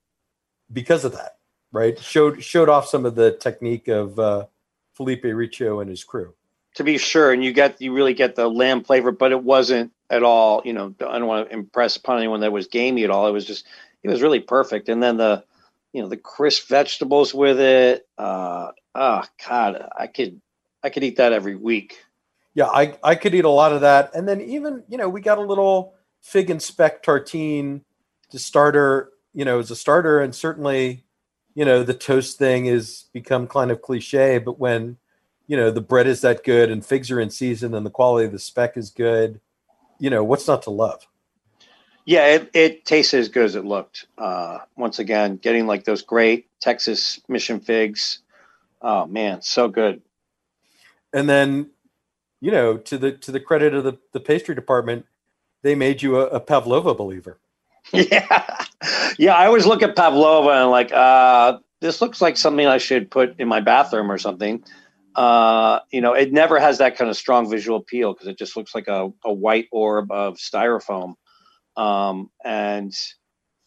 [0.73, 1.37] because of that.
[1.73, 1.99] Right?
[1.99, 4.47] Showed showed off some of the technique of uh,
[4.95, 6.33] Felipe Riccio and his crew.
[6.77, 9.93] To be sure, and you get you really get the lamb flavor, but it wasn't
[10.11, 10.63] at all.
[10.65, 13.27] You know, I don't want to impress upon anyone that was gamey at all.
[13.27, 13.67] It was just,
[14.03, 14.89] it was really perfect.
[14.89, 15.45] And then the,
[15.93, 18.07] you know, the crisp vegetables with it.
[18.17, 20.41] Uh, oh God, I could,
[20.83, 21.99] I could eat that every week.
[22.57, 24.15] Yeah, I, I could eat a lot of that.
[24.15, 25.93] And then even, you know, we got a little
[26.23, 27.83] fig and speck tartine
[28.31, 30.23] to starter, you know, as a starter.
[30.23, 31.05] And certainly,
[31.55, 34.97] you know, the toast thing is become kind of cliche, but when,
[35.47, 38.25] you know, the bread is that good and figs are in season and the quality
[38.25, 39.39] of the speck is good,
[39.99, 41.07] you know, what's not to love?
[42.07, 44.07] Yeah, it, it tasted as good as it looked.
[44.17, 48.21] Uh, once again, getting like those great Texas mission figs.
[48.81, 50.01] Oh man, so good.
[51.13, 51.71] And then,
[52.41, 55.07] you know, to the to the credit of the, the pastry department,
[55.63, 57.39] they made you a, a pavlova believer.
[57.93, 58.65] Yeah,
[59.17, 59.35] yeah.
[59.37, 63.39] I always look at pavlova and like, uh, this looks like something I should put
[63.39, 64.65] in my bathroom or something
[65.17, 68.55] uh, you know, it never has that kind of strong visual appeal because it just
[68.55, 71.15] looks like a, a white orb of styrofoam.
[71.75, 72.93] Um, and,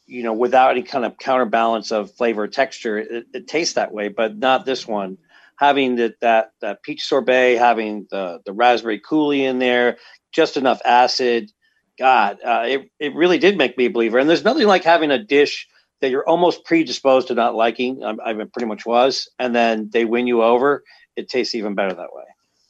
[0.05, 3.91] you know, without any kind of counterbalance of flavor or texture, it, it tastes that
[3.91, 5.17] way, but not this one.
[5.59, 9.97] Having that, that, that peach sorbet, having the, the raspberry coulis in there,
[10.31, 11.51] just enough acid.
[11.97, 14.19] God, uh, it, it really did make me a believer.
[14.19, 15.67] And there's nothing like having a dish
[15.99, 18.03] that you're almost predisposed to not liking.
[18.05, 19.29] I, I pretty much was.
[19.37, 20.83] And then they win you over
[21.19, 22.23] it tastes even better that way.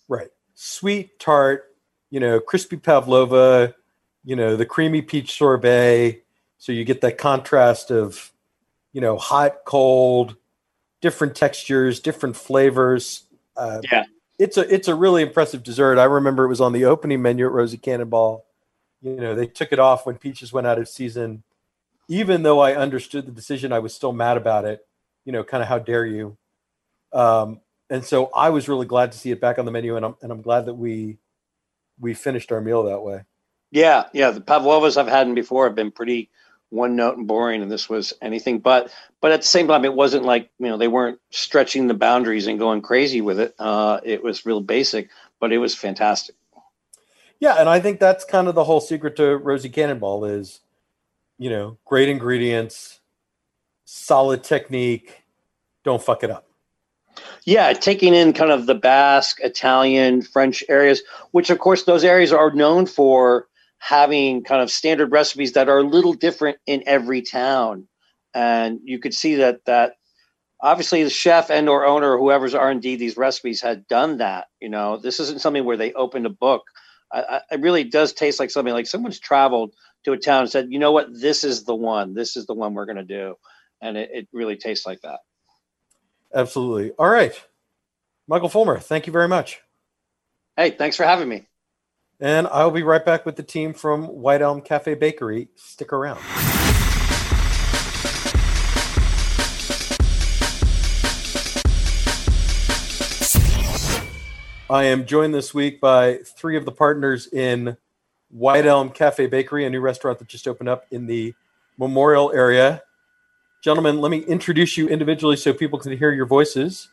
[0.08, 0.30] Right.
[0.56, 1.76] Sweet tart,
[2.10, 3.76] you know, crispy pavlova,
[4.24, 6.24] you know, the creamy peach sorbet.
[6.58, 8.32] So you get that contrast of,
[8.92, 10.36] you know, hot, cold,
[11.02, 13.24] different textures, different flavors.
[13.56, 14.06] Uh, yeah.
[14.38, 15.98] It's a it's a really impressive dessert.
[15.98, 18.46] I remember it was on the opening menu at Rosie Cannonball.
[19.02, 21.44] You know, they took it off when peaches went out of season,
[22.08, 24.86] even though I understood the decision, I was still mad about it.
[25.26, 26.38] You know, kind of how dare you?
[27.12, 30.06] Um, and so I was really glad to see it back on the menu, and
[30.06, 31.18] I'm and I'm glad that we
[32.00, 33.24] we finished our meal that way.
[33.72, 34.32] Yeah, yeah.
[34.32, 36.30] The pavlovas I've had before have been pretty
[36.70, 38.92] one note and boring, and this was anything but.
[39.22, 42.48] But at the same time, it wasn't like you know they weren't stretching the boundaries
[42.48, 43.56] and going crazy with it.
[43.60, 46.36] Uh, it was real basic, but it was fantastic.
[47.40, 50.60] Yeah, and I think that's kind of the whole secret to Rosie Cannonball is,
[51.38, 53.00] you know, great ingredients,
[53.86, 55.24] solid technique,
[55.86, 56.46] don't fuck it up.
[57.46, 61.02] Yeah, taking in kind of the Basque, Italian, French areas,
[61.32, 63.48] which of course those areas are known for
[63.80, 67.88] having kind of standard recipes that are a little different in every town.
[68.34, 69.94] And you could see that that
[70.62, 74.48] obviously the chef and or owner or whoever's R&D these recipes had done that.
[74.62, 76.64] You know, this isn't something where they opened a book.
[77.12, 79.74] I, I, it really does taste like something like someone's traveled
[80.06, 82.14] to a town and said, you know what, this is the one.
[82.14, 83.36] This is the one we're going to do.
[83.82, 85.20] And it, it really tastes like that.
[86.34, 86.92] Absolutely.
[86.92, 87.34] All right.
[88.28, 89.62] Michael Fulmer, thank you very much.
[90.56, 91.48] Hey, thanks for having me.
[92.22, 95.48] And I'll be right back with the team from White Elm Cafe Bakery.
[95.56, 96.20] Stick around.
[104.70, 107.78] I am joined this week by three of the partners in
[108.30, 111.34] White Elm Cafe Bakery, a new restaurant that just opened up in the
[111.78, 112.84] Memorial area.
[113.64, 116.90] Gentlemen, let me introduce you individually so people can hear your voices.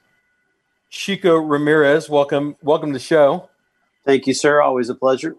[0.89, 3.51] Chico Ramirez, welcome, welcome to the show.
[4.07, 4.63] Thank you, sir.
[4.63, 5.35] Always a pleasure.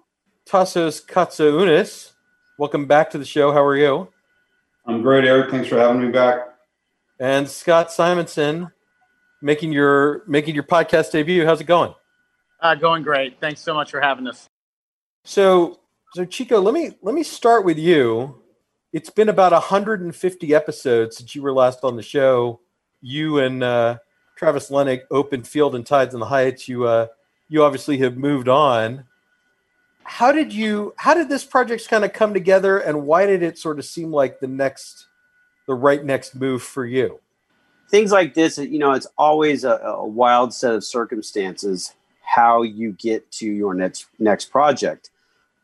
[0.46, 2.12] Tasos Katsaounis,
[2.60, 3.54] welcome back to the show.
[3.54, 4.10] How are you?
[4.86, 5.52] I'm great, Eric.
[5.52, 6.40] Thanks for having me back.
[7.18, 8.70] And Scott Simonson,
[9.42, 11.46] making your making your podcast debut.
[11.46, 11.94] How's it going?
[12.62, 13.40] Uh, going great.
[13.40, 14.50] Thanks so much for having us.
[15.24, 15.80] So,
[16.14, 18.42] so Chico, let me let me start with you.
[18.92, 22.60] It's been about 150 episodes since you were last on the show.
[23.00, 24.00] You and uh,
[24.38, 26.68] Travis Lenig opened Field and Tides in the Heights.
[26.68, 27.08] You uh,
[27.50, 29.06] you obviously have moved on.
[30.04, 30.94] How did you?
[30.98, 34.12] How did this project kind of come together, and why did it sort of seem
[34.12, 35.08] like the next,
[35.68, 37.20] the right next move for you?
[37.90, 42.92] Things like this, you know, it's always a, a wild set of circumstances how you
[42.94, 45.10] get to your next next project.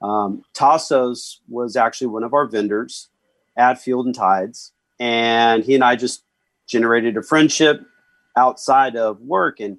[0.02, 3.10] Um, Tasos was actually one of our vendors
[3.56, 6.24] at Field and Tides, and he and I just
[6.67, 7.86] generated a friendship
[8.36, 9.60] outside of work.
[9.60, 9.78] And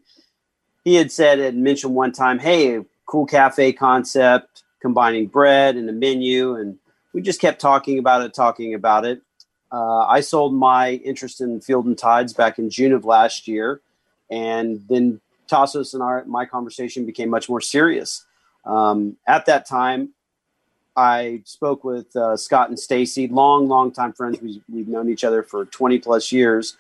[0.85, 5.93] he had said and mentioned one time, "Hey, cool cafe concept, combining bread and a
[5.93, 6.79] menu," and
[7.13, 9.23] we just kept talking about it, talking about it.
[9.73, 13.81] Uh, I sold my interest in Field and Tides back in June of last year,
[14.31, 18.25] and then Tasos and our my conversation became much more serious.
[18.65, 20.11] Um, at that time,
[20.97, 24.41] I spoke with uh, Scott and Stacy, long, long time friends.
[24.41, 26.77] We, we've known each other for 20 plus years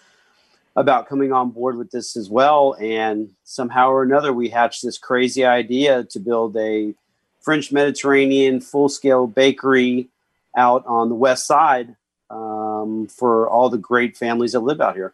[0.76, 2.76] about coming on board with this as well.
[2.80, 6.94] And somehow or another, we hatched this crazy idea to build a
[7.40, 10.08] French Mediterranean full scale bakery
[10.56, 11.94] out on the west side
[12.30, 15.12] um, for all the great families that live out here.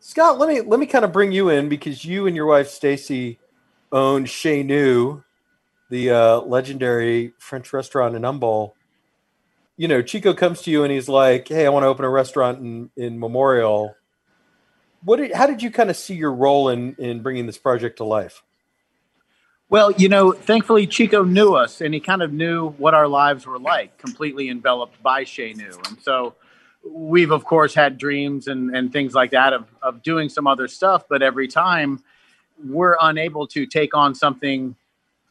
[0.00, 2.68] Scott, let me let me kind of bring you in because you and your wife
[2.68, 3.38] Stacy
[3.90, 5.24] own Chez Nous,
[5.90, 8.76] the uh, legendary French restaurant in Humble.
[9.76, 12.10] You know, Chico comes to you and he's like, "Hey, I want to open a
[12.10, 13.96] restaurant in in Memorial."
[15.04, 17.98] What did, how did you kind of see your role in in bringing this project
[17.98, 18.42] to life?
[19.70, 23.46] Well, you know, thankfully Chico knew us and he kind of knew what our lives
[23.46, 25.78] were like, completely enveloped by Chez Nous.
[25.88, 26.34] And so
[26.82, 30.68] we've of course had dreams and, and things like that of, of doing some other
[30.68, 32.02] stuff, but every time
[32.64, 34.74] we're unable to take on something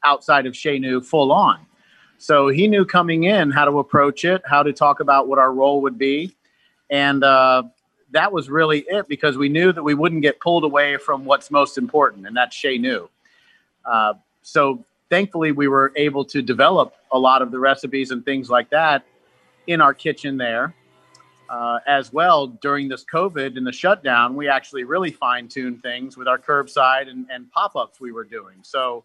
[0.04, 1.60] outside of Chez Nous full on.
[2.20, 5.52] So he knew coming in how to approach it, how to talk about what our
[5.52, 6.36] role would be.
[6.92, 7.64] And uh,
[8.12, 11.52] that was really it because we knew that we wouldn't get pulled away from what's
[11.52, 13.10] most important, and that's Chez Nous.
[13.86, 18.50] Uh, so thankfully, we were able to develop a lot of the recipes and things
[18.50, 19.04] like that
[19.68, 20.74] in our kitchen there
[21.50, 26.18] uh, as well during this COVID and the shutdown, we actually really fine tuned things
[26.18, 28.58] with our curbside and, and pop ups we were doing.
[28.62, 29.04] So,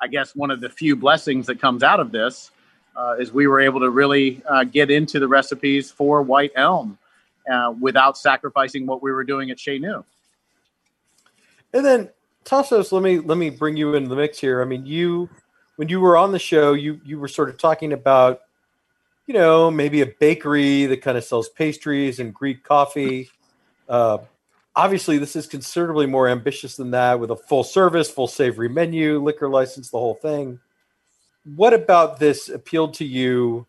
[0.00, 2.50] I guess one of the few blessings that comes out of this
[2.96, 6.98] uh, is we were able to really uh, get into the recipes for White Elm
[7.50, 10.04] uh, without sacrificing what we were doing at Chez Nous.
[11.72, 12.10] And then,
[12.44, 14.62] Tasos, let me let me bring you into the mix here.
[14.62, 15.28] I mean, you
[15.76, 18.40] when you were on the show, you you were sort of talking about
[19.26, 23.30] you know, maybe a bakery that kind of sells pastries and Greek coffee.
[23.88, 24.18] Uh,
[24.76, 29.18] obviously, this is considerably more ambitious than that with a full service, full savory menu,
[29.22, 30.60] liquor license, the whole thing.
[31.54, 33.66] What about this appealed to you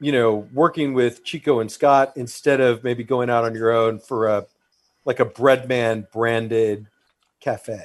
[0.00, 3.98] you know, working with Chico and Scott instead of maybe going out on your own
[3.98, 4.46] for a
[5.04, 6.86] like a Breadman branded
[7.40, 7.84] cafe?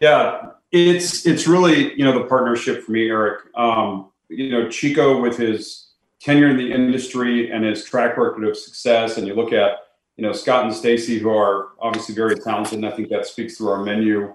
[0.00, 3.40] Yeah, it's it's really you know the partnership for me, Eric.
[3.54, 8.56] Um, you know, Chico with his tenure in the industry and his track record of
[8.56, 9.78] success, and you look at
[10.16, 13.56] you know Scott and Stacy, who are obviously very talented, and I think that speaks
[13.58, 14.34] to our menu.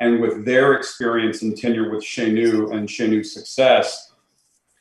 [0.00, 4.07] And with their experience and tenure with Chez Nous and Chez Nous success,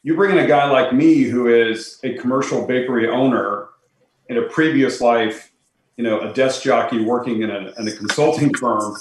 [0.08, 3.68] you bring in a guy like me who is a commercial bakery owner
[4.30, 5.52] in a previous life,
[5.98, 8.96] you know, a desk jockey working in a, in a consulting firm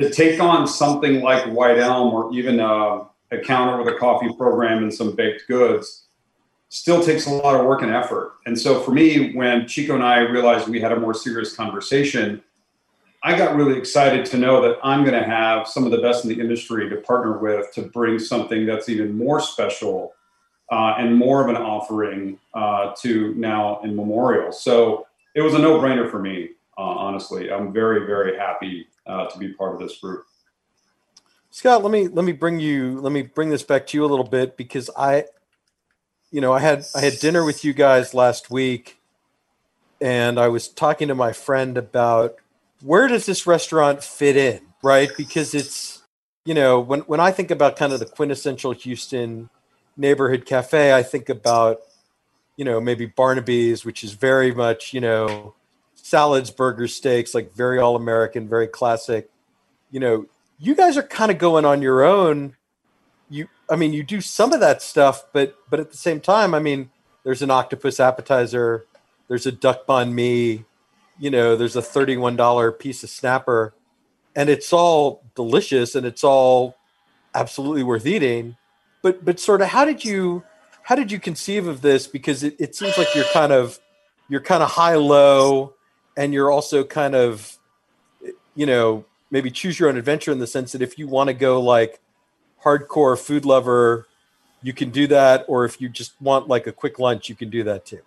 [0.00, 4.32] to take on something like White Elm or even a, a counter with a coffee
[4.38, 6.04] program and some baked goods
[6.68, 8.34] still takes a lot of work and effort.
[8.46, 12.40] And so for me, when Chico and I realized we had a more serious conversation,
[13.24, 16.24] I got really excited to know that I'm going to have some of the best
[16.24, 20.14] in the industry to partner with to bring something that's even more special
[20.70, 24.52] uh, and more of an offering uh, to now in Memorial.
[24.52, 27.50] So it was a no brainer for me, uh, honestly.
[27.50, 30.24] I'm very, very happy uh, to be part of this group.
[31.50, 34.08] Scott, let me let me bring you let me bring this back to you a
[34.08, 35.26] little bit because I
[36.30, 38.98] you know, I had I had dinner with you guys last week
[40.00, 42.36] and I was talking to my friend about
[42.80, 45.10] where does this restaurant fit in, right?
[45.16, 46.02] Because it's
[46.44, 49.50] you know, when when I think about kind of the quintessential Houston
[49.96, 51.80] neighborhood cafe, I think about
[52.56, 55.54] you know, maybe Barnaby's, which is very much, you know,
[55.94, 59.30] salads, burgers, steaks, like very all American, very classic.
[59.90, 60.26] You know,
[60.58, 62.56] you guys are kind of going on your own.
[63.30, 66.54] You, I mean, you do some of that stuff, but but at the same time,
[66.54, 66.90] I mean,
[67.24, 68.84] there's an octopus appetizer,
[69.28, 70.64] there's a duck banh mi,
[71.18, 73.72] you know, there's a thirty-one dollar piece of snapper,
[74.36, 76.76] and it's all delicious and it's all
[77.34, 78.56] absolutely worth eating.
[79.02, 80.42] But but sort of, how did you
[80.82, 82.06] how did you conceive of this?
[82.06, 83.78] Because it, it seems like you're kind of
[84.28, 85.74] you're kind of high low
[86.16, 87.58] and you're also kind of
[88.54, 91.34] you know maybe choose your own adventure in the sense that if you want to
[91.34, 92.00] go like
[92.62, 94.06] hardcore food lover
[94.62, 97.50] you can do that or if you just want like a quick lunch you can
[97.50, 98.00] do that too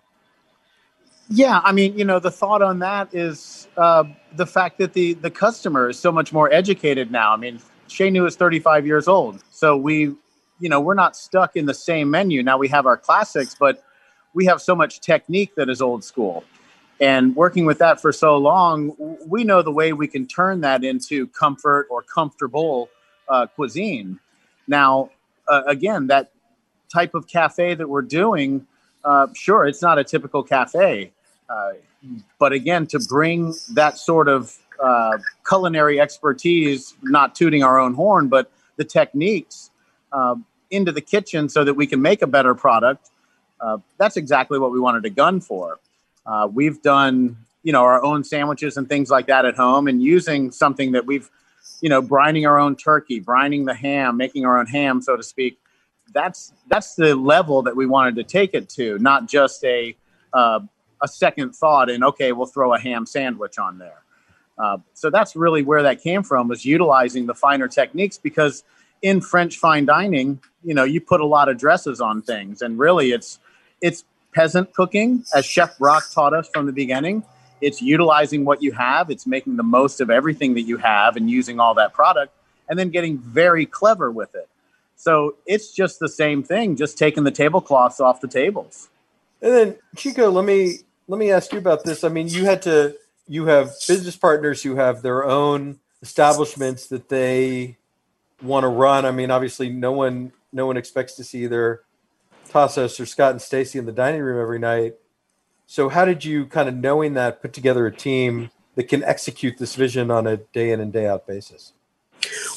[1.28, 4.04] yeah i mean you know the thought on that is uh,
[4.36, 8.10] the fact that the the customer is so much more educated now i mean Chez
[8.10, 10.14] Nous is 35 years old so we
[10.58, 13.82] you know we're not stuck in the same menu now we have our classics but
[14.34, 16.44] we have so much technique that is old school
[17.00, 18.96] and working with that for so long,
[19.26, 22.88] we know the way we can turn that into comfort or comfortable
[23.28, 24.18] uh, cuisine.
[24.66, 25.10] Now,
[25.46, 26.32] uh, again, that
[26.92, 28.66] type of cafe that we're doing,
[29.04, 31.12] uh, sure, it's not a typical cafe.
[31.50, 31.72] Uh,
[32.38, 38.28] but again, to bring that sort of uh, culinary expertise, not tooting our own horn,
[38.28, 39.70] but the techniques
[40.16, 40.34] uh,
[40.70, 43.10] into the kitchen so that we can make a better product,
[43.98, 45.78] that's exactly what we wanted a gun for.
[46.26, 50.02] Uh, we've done, you know, our own sandwiches and things like that at home, and
[50.02, 51.30] using something that we've,
[51.80, 55.22] you know, brining our own turkey, brining the ham, making our own ham, so to
[55.22, 55.58] speak.
[56.12, 59.96] That's that's the level that we wanted to take it to, not just a
[60.32, 60.60] uh,
[61.02, 64.02] a second thought and okay, we'll throw a ham sandwich on there.
[64.58, 68.64] Uh, so that's really where that came from was utilizing the finer techniques because
[69.06, 72.76] in French fine dining, you know, you put a lot of dresses on things, and
[72.76, 73.38] really, it's
[73.80, 74.02] it's
[74.34, 77.22] peasant cooking, as Chef Brach taught us from the beginning.
[77.60, 81.30] It's utilizing what you have, it's making the most of everything that you have and
[81.30, 82.34] using all that product,
[82.68, 84.48] and then getting very clever with it.
[84.96, 88.88] So it's just the same thing, just taking the tablecloths off the tables.
[89.40, 92.02] And then Chico, let me let me ask you about this.
[92.02, 92.96] I mean, you had to
[93.28, 97.76] you have business partners who have their own establishments that they
[98.42, 99.04] want to run.
[99.04, 101.82] I mean, obviously no one no one expects to see their
[102.48, 104.94] Tasos or Scott and Stacy in the dining room every night.
[105.66, 109.58] So how did you kind of knowing that put together a team that can execute
[109.58, 111.72] this vision on a day in and day out basis?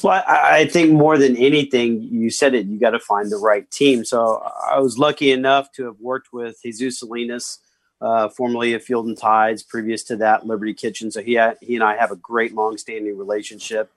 [0.02, 3.36] Well, I, I think more than anything, you said it, you got to find the
[3.36, 4.04] right team.
[4.04, 7.58] So I was lucky enough to have worked with Jesus Salinas,
[8.00, 11.10] uh, formerly of Field and Tides, previous to that, Liberty Kitchen.
[11.10, 13.92] So he, he and I have a great long-standing relationship.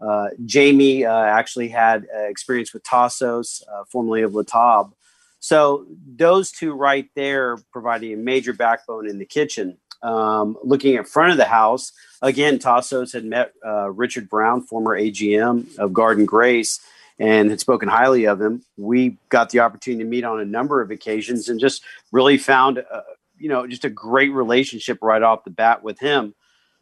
[0.00, 4.96] Uh, Jamie uh, actually had uh, experience with Tasos, uh, formerly of La Table.
[5.40, 5.86] So
[6.16, 9.78] those two right there providing a major backbone in the kitchen.
[10.02, 14.98] Um, looking at front of the house, again, Tasos had met uh, Richard Brown, former
[14.98, 16.80] AGM of Garden Grace,
[17.18, 18.62] and had spoken highly of him.
[18.76, 21.82] We got the opportunity to meet on a number of occasions and just
[22.12, 23.00] really found, uh,
[23.38, 26.34] you know, just a great relationship right off the bat with him.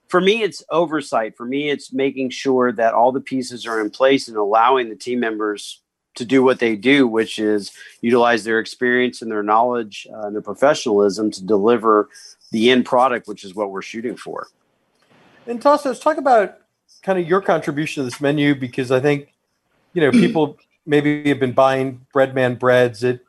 [0.08, 1.36] For me, it's oversight.
[1.36, 4.96] For me, it's making sure that all the pieces are in place and allowing the
[4.96, 5.80] team members
[6.14, 10.34] to do what they do, which is utilize their experience and their knowledge uh, and
[10.34, 12.08] their professionalism to deliver
[12.52, 14.46] the end product, which is what we're shooting for.
[15.46, 16.58] And Tasso, let's talk about
[17.02, 19.32] kind of your contribution to this menu because I think,
[19.92, 23.20] you know, people maybe have been buying Breadman breads at,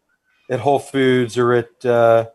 [0.50, 2.26] at Whole Foods or at uh,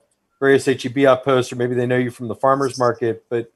[0.40, 3.52] various HEB outposts, or maybe they know you from the farmers market, but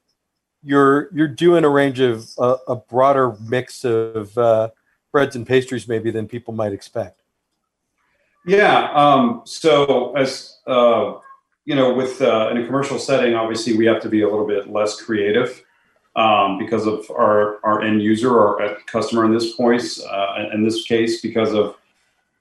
[0.65, 4.71] you're you're doing a range of uh, a broader mix of uh,
[5.13, 7.23] breads and pastries maybe than people might expect.
[8.47, 8.91] Yeah.
[8.93, 11.15] Um, so as uh,
[11.65, 14.47] you know, with uh, in a commercial setting, obviously we have to be a little
[14.47, 15.63] bit less creative
[16.17, 19.83] um, because of our our end user or customer in this point.
[20.09, 21.77] Uh, in this case, because of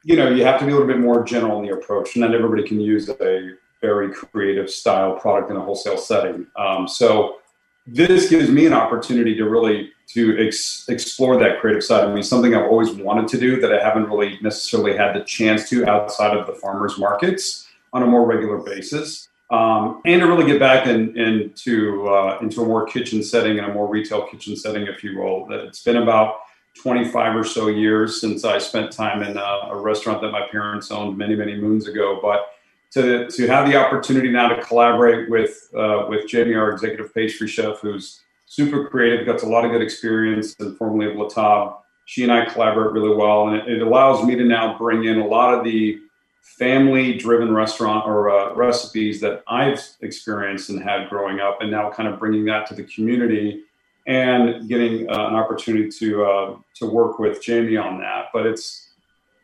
[0.04, 2.16] you know, you have to be a little bit more general in the approach.
[2.16, 6.48] And not everybody can use a very creative style product in a wholesale setting.
[6.58, 7.38] Um, so
[7.86, 12.04] this gives me an opportunity to really to ex- explore that creative side.
[12.04, 15.24] Of me something i've always wanted to do that i haven't really necessarily had the
[15.24, 19.30] chance to outside of the farmers markets on a more regular basis.
[19.52, 23.70] Um, and to really get back in, into uh, into a more kitchen setting and
[23.70, 25.48] a more retail kitchen setting if you will.
[25.52, 26.38] It's been about
[26.76, 30.90] 25 or so years since i spent time in a, a restaurant that my parents
[30.90, 32.48] owned many many moons ago but
[32.94, 37.48] to, to have the opportunity now to collaborate with uh, with Jamie, our executive pastry
[37.48, 41.80] chef, who's super creative, got a lot of good experience, and formerly of La Table.
[42.06, 45.20] She and I collaborate really well, and it, it, allows me to now bring in
[45.20, 46.00] a lot of the
[46.42, 52.10] family-driven restaurant or uh, recipes that I've experienced and had growing up, and now kind
[52.10, 53.64] of bringing that to the community
[54.06, 58.28] and getting uh, an opportunity to uh, to work with Jamie on that.
[58.34, 58.90] But it's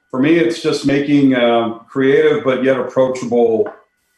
[0.10, 3.72] for me, it's just making uh, creative but yet approachable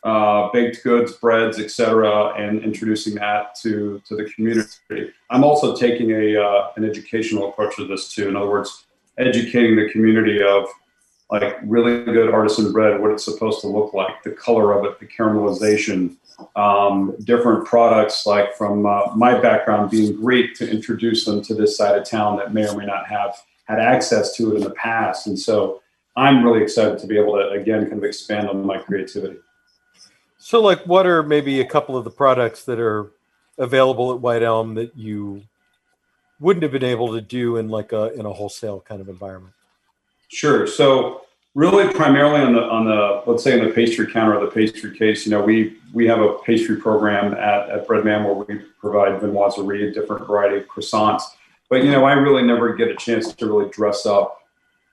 [0.04, 5.12] uh, baked goods, breads, etc., and introducing that to to the community.
[5.30, 8.28] I'm also taking a uh, an educational approach to this too.
[8.28, 8.86] In other words,
[9.18, 10.68] educating the community of
[11.30, 15.00] like really good artisan bread, what it's supposed to look like, the color of it,
[15.00, 16.18] the caramelization,
[16.58, 21.78] um, different products like from uh, my background being Greek to introduce them to this
[21.78, 23.36] side of town that may or may not have
[23.72, 25.28] had access to it in the past.
[25.28, 25.82] And so
[26.16, 29.38] I'm really excited to be able to again kind of expand on my creativity.
[30.38, 33.12] So, like, what are maybe a couple of the products that are
[33.58, 35.44] available at White Elm that you
[36.40, 39.54] wouldn't have been able to do in like a in a wholesale kind of environment?
[40.28, 40.68] Sure.
[40.68, 41.22] So,
[41.54, 44.98] really, primarily on the on the let's say in the pastry counter or the pastry
[44.98, 49.22] case, you know, we we have a pastry program at at Breadman where we provide
[49.22, 51.24] viennoiserie, a different variety of croissants.
[51.72, 54.44] But you know, I really never get a chance to really dress up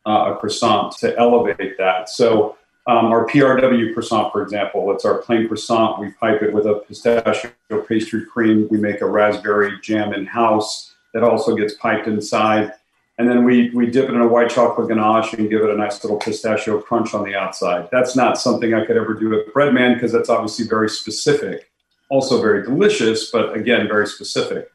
[0.07, 2.09] uh, a croissant to elevate that.
[2.09, 2.57] So
[2.87, 5.99] um, our PRW croissant, for example, it's our plain croissant.
[5.99, 7.51] We pipe it with a pistachio
[7.89, 8.68] pastry cream.
[8.70, 12.72] We make a raspberry jam in house that also gets piped inside.
[13.18, 15.76] And then we, we dip it in a white chocolate ganache and give it a
[15.76, 17.89] nice little pistachio crunch on the outside.
[17.91, 21.72] That's not something I could ever do at Breadman because that's obviously very specific,
[22.09, 24.70] also very delicious, but again, very specific.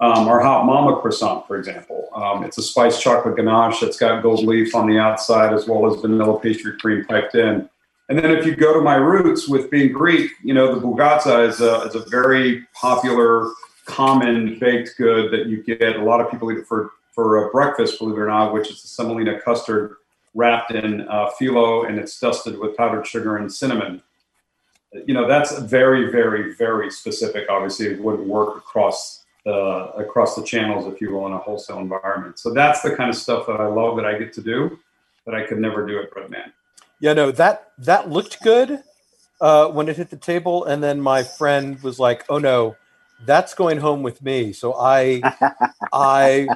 [0.00, 4.22] Um, our Hot Mama croissant, for example, um, it's a spiced chocolate ganache that's got
[4.22, 7.68] gold leaf on the outside as well as vanilla pastry cream piped in.
[8.08, 11.48] And then if you go to my roots with being Greek, you know, the bougatsa
[11.48, 13.50] is a, is a very popular,
[13.86, 15.96] common baked good that you get.
[15.96, 18.82] A lot of people eat it for, for breakfast, believe it or not, which is
[18.82, 19.96] the semolina custard
[20.34, 24.02] wrapped in uh, phyllo and it's dusted with powdered sugar and cinnamon.
[25.06, 27.48] You know, that's very, very, very specific.
[27.48, 31.78] Obviously, it wouldn't work across uh, across the channels, if you will, in a wholesale
[31.78, 32.38] environment.
[32.38, 34.78] So that's the kind of stuff that I love that I get to do
[35.24, 36.52] that I could never do at Breadman.
[37.00, 38.82] Yeah, no, that that looked good
[39.40, 42.76] uh, when it hit the table, and then my friend was like, "Oh no,
[43.24, 45.20] that's going home with me." So I,
[45.92, 46.48] I,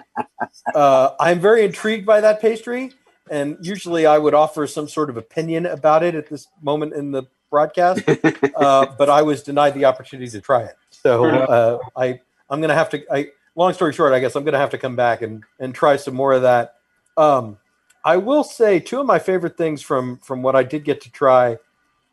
[0.75, 2.93] uh, I'm very intrigued by that pastry,
[3.31, 7.11] and usually I would offer some sort of opinion about it at this moment in
[7.11, 8.03] the broadcast,
[8.57, 10.77] uh, but I was denied the opportunity to try it.
[10.91, 12.21] So uh, I
[12.51, 13.03] I'm gonna have to.
[13.13, 15.97] I long story short, I guess I'm gonna have to come back and and try
[15.97, 16.77] some more of that.
[17.17, 17.59] Um,
[18.05, 21.11] I will say two of my favorite things from from what I did get to
[21.11, 21.59] try.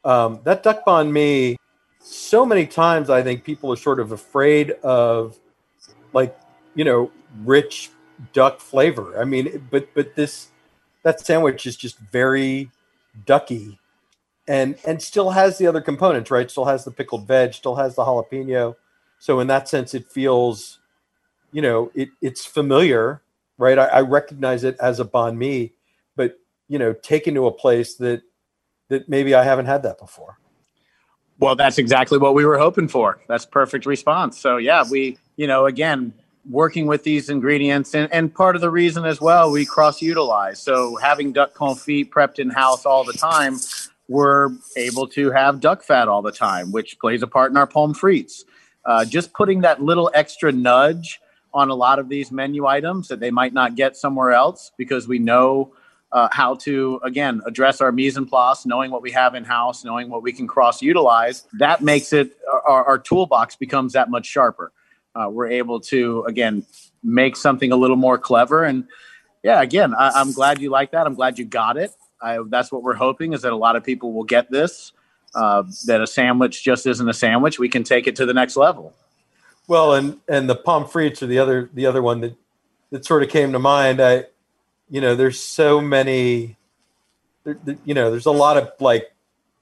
[0.04, 1.58] Um, that duck banh mi.
[2.00, 5.38] So many times, I think people are sort of afraid of,
[6.14, 6.38] like,
[6.74, 7.12] you know,
[7.44, 7.90] rich
[8.32, 9.20] duck flavor.
[9.20, 10.50] I mean, but but this
[11.04, 12.72] that sandwich is just very
[13.26, 13.80] ducky,
[14.48, 16.50] and and still has the other components, right?
[16.50, 18.76] Still has the pickled veg, still has the jalapeno.
[19.20, 20.80] So in that sense, it feels,
[21.52, 23.22] you know, it it's familiar,
[23.58, 23.78] right?
[23.78, 25.74] I, I recognize it as a banh mi,
[26.16, 28.22] but you know, taken to a place that
[28.90, 30.38] that maybe I haven't had that before.
[31.40, 33.20] Well, that's exactly what we were hoping for.
[33.28, 34.40] That's perfect response.
[34.40, 36.14] So yeah, we, you know, again,
[36.50, 40.60] working with these ingredients and, and part of the reason as well we cross utilize
[40.60, 43.58] so having duck confit prepped in house all the time
[44.08, 47.68] we're able to have duck fat all the time which plays a part in our
[47.68, 48.46] pomme frites
[48.88, 51.22] uh, just putting that little extra nudge
[51.54, 55.08] on a lot of these menu items that they might not get somewhere else because
[55.08, 55.72] we know
[56.14, 59.84] uh, how to again address our mise en place, knowing what we have in house,
[59.84, 61.46] knowing what we can cross utilize.
[61.60, 64.72] That makes it our, our toolbox becomes that much sharper.
[65.14, 66.66] Uh, we're able to again
[67.04, 68.86] make something a little more clever and
[69.44, 72.72] yeah again I, am glad you like that i'm glad you got it I, that's
[72.72, 74.92] what we're hoping is that a lot of people will get this
[75.36, 78.58] uh, that a sandwich just isn't a sandwich we can take it to the next
[78.58, 78.94] level
[79.68, 82.36] well and and the pomme frites are the other the other one that
[82.92, 84.24] that sort of came to mind i
[84.90, 86.56] you know, there's so many,
[87.44, 89.14] there, you know, there's a lot of like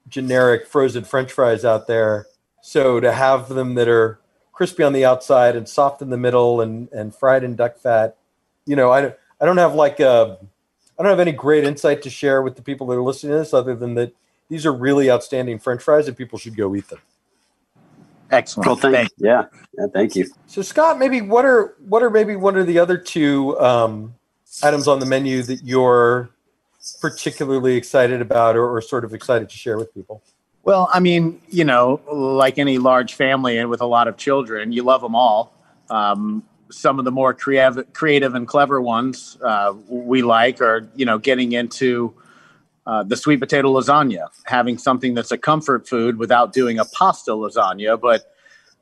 [0.08, 2.26] generic frozen French fries out there.
[2.62, 4.20] So to have them that are
[4.52, 8.16] crispy on the outside and soft in the middle and, and fried in duck fat,
[8.66, 10.38] you know, I, I don't have like a,
[10.98, 13.38] I don't have any great insight to share with the people that are listening to
[13.38, 14.14] this other than that
[14.48, 17.00] these are really outstanding French fries and people should go eat them.
[18.30, 18.66] Excellent.
[18.66, 19.44] Well, thank, thank yeah,
[19.78, 20.28] yeah, thank you.
[20.46, 24.14] So Scott, maybe what are what are maybe one of the other two um,
[24.62, 26.30] items on the menu that you're
[27.00, 30.22] particularly excited about or, or sort of excited to share with people?
[30.64, 34.72] Well, I mean, you know, like any large family and with a lot of children,
[34.72, 35.52] you love them all.
[35.90, 41.06] Um, some of the more creative, creative and clever ones uh, we like are, you
[41.06, 42.12] know, getting into
[42.86, 47.32] uh, the sweet potato lasagna, having something that's a comfort food without doing a pasta
[47.32, 48.32] lasagna, but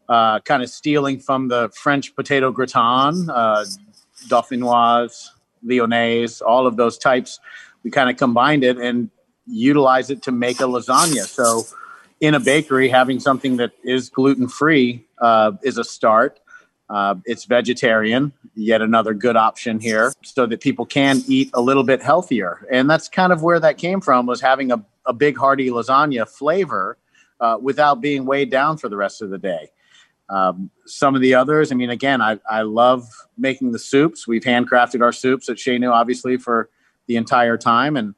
[0.08, 3.64] uh, kind of stealing from the French potato gratin, uh,
[4.28, 5.28] dauphinoise,
[5.64, 7.40] lyonnaise, all of those types.
[7.82, 9.10] We kind of combined it and
[9.46, 11.24] utilize it to make a lasagna.
[11.26, 11.64] So,
[12.20, 16.40] in a bakery, having something that is gluten free uh, is a start.
[16.90, 21.82] Uh, it's vegetarian, yet another good option here, so that people can eat a little
[21.82, 22.66] bit healthier.
[22.70, 26.28] And that's kind of where that came from was having a, a big hearty lasagna
[26.28, 26.98] flavor
[27.40, 29.70] uh, without being weighed down for the rest of the day.
[30.28, 34.26] Um, some of the others, I mean, again, I, I love making the soups.
[34.26, 36.70] We've handcrafted our soups at Chez obviously, for
[37.06, 37.96] the entire time.
[37.96, 38.14] And,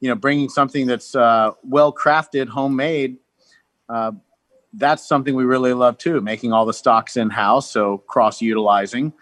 [0.00, 3.18] you know, bringing something that's uh, well crafted, homemade,
[3.88, 4.12] uh,
[4.74, 9.12] that's something we really love too, making all the stocks in house, so cross utilizing.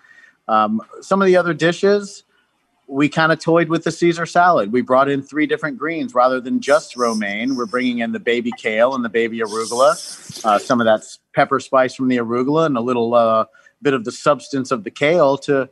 [0.49, 2.25] Um, some of the other dishes,
[2.87, 4.73] we kind of toyed with the Caesar salad.
[4.73, 7.55] We brought in three different greens rather than just romaine.
[7.55, 11.61] We're bringing in the baby kale and the baby arugula, uh, some of that pepper
[11.61, 13.45] spice from the arugula, and a little uh,
[13.83, 15.69] bit of the substance of the kale to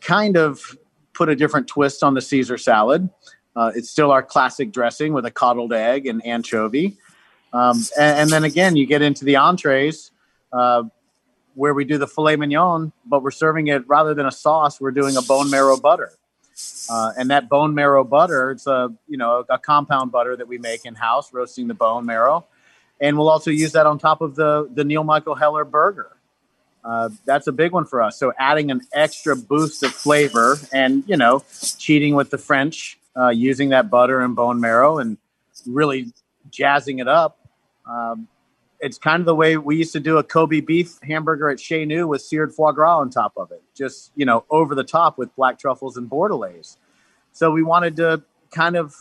[0.00, 0.76] kind of
[1.12, 3.08] put a different twist on the Caesar salad.
[3.56, 6.96] Uh, it's still our classic dressing with a coddled egg and anchovy.
[7.54, 10.10] Um, and, and, then again, you get into the entrees
[10.52, 10.82] uh,
[11.54, 14.90] where we do the filet mignon, but we're serving it rather than a sauce, we're
[14.90, 16.12] doing a bone marrow butter.
[16.90, 20.58] Uh, and that bone marrow butter, it's a you know a compound butter that we
[20.58, 22.44] make in house, roasting the bone marrow,
[23.00, 26.10] and we'll also use that on top of the the Neil Michael Heller burger.
[26.84, 28.18] Uh, that's a big one for us.
[28.18, 31.42] So adding an extra boost of flavor, and you know,
[31.78, 35.18] cheating with the French, uh, using that butter and bone marrow, and
[35.66, 36.12] really
[36.50, 37.43] jazzing it up.
[37.86, 38.28] Um,
[38.80, 41.86] it's kind of the way we used to do a Kobe beef hamburger at Chez
[41.86, 45.16] Nous with seared foie gras on top of it, just you know, over the top
[45.16, 46.76] with black truffles and bordelaise.
[47.32, 48.94] So we wanted to kind of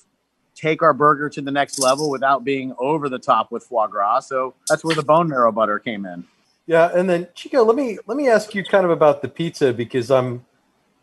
[0.56, 4.22] take our burger to the next level without being over the top with foie gras.
[4.22, 6.26] So that's where the bone marrow butter came in.
[6.66, 9.74] Yeah, and then Chico, let me let me ask you kind of about the pizza
[9.74, 10.46] because I'm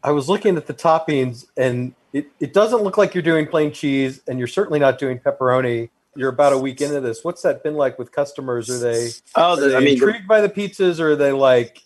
[0.03, 3.73] I was looking at the toppings and it, it doesn't look like you're doing plain
[3.73, 7.25] cheese and you're certainly not doing pepperoni you're about a week into this.
[7.25, 8.69] What's that been like with customers?
[8.69, 11.83] Are they, oh, are they I mean, intrigued by the pizzas, or are they like,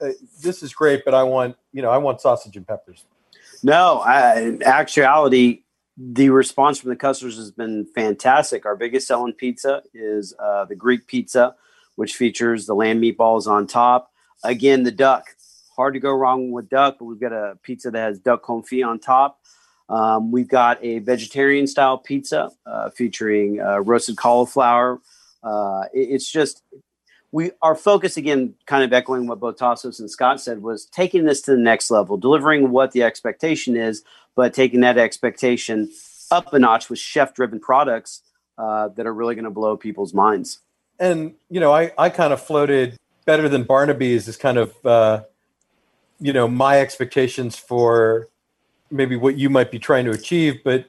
[0.00, 0.08] uh,
[0.40, 3.04] this is great, but I want, you know, I want sausage and peppers?
[3.62, 5.62] No, I, in actuality,
[5.96, 8.66] the response from the customers has been fantastic.
[8.66, 11.54] Our biggest selling pizza is uh, the Greek pizza,
[11.94, 14.10] which features the lamb meatballs on top.
[14.42, 15.26] Again, the duck.
[15.76, 18.86] Hard to go wrong with duck, but we've got a pizza that has duck confit
[18.86, 19.40] on top.
[19.92, 25.00] Um, we've got a vegetarian style pizza uh, featuring uh, roasted cauliflower.
[25.42, 26.62] Uh, it, it's just
[27.30, 31.24] we our focus again, kind of echoing what both Tasos and Scott said, was taking
[31.24, 34.02] this to the next level, delivering what the expectation is,
[34.34, 35.90] but taking that expectation
[36.30, 38.22] up a notch with chef-driven products
[38.56, 40.60] uh, that are really going to blow people's minds.
[40.98, 45.24] And you know, I I kind of floated better than Barnaby's is kind of uh,
[46.18, 48.28] you know my expectations for
[48.92, 50.86] maybe what you might be trying to achieve, but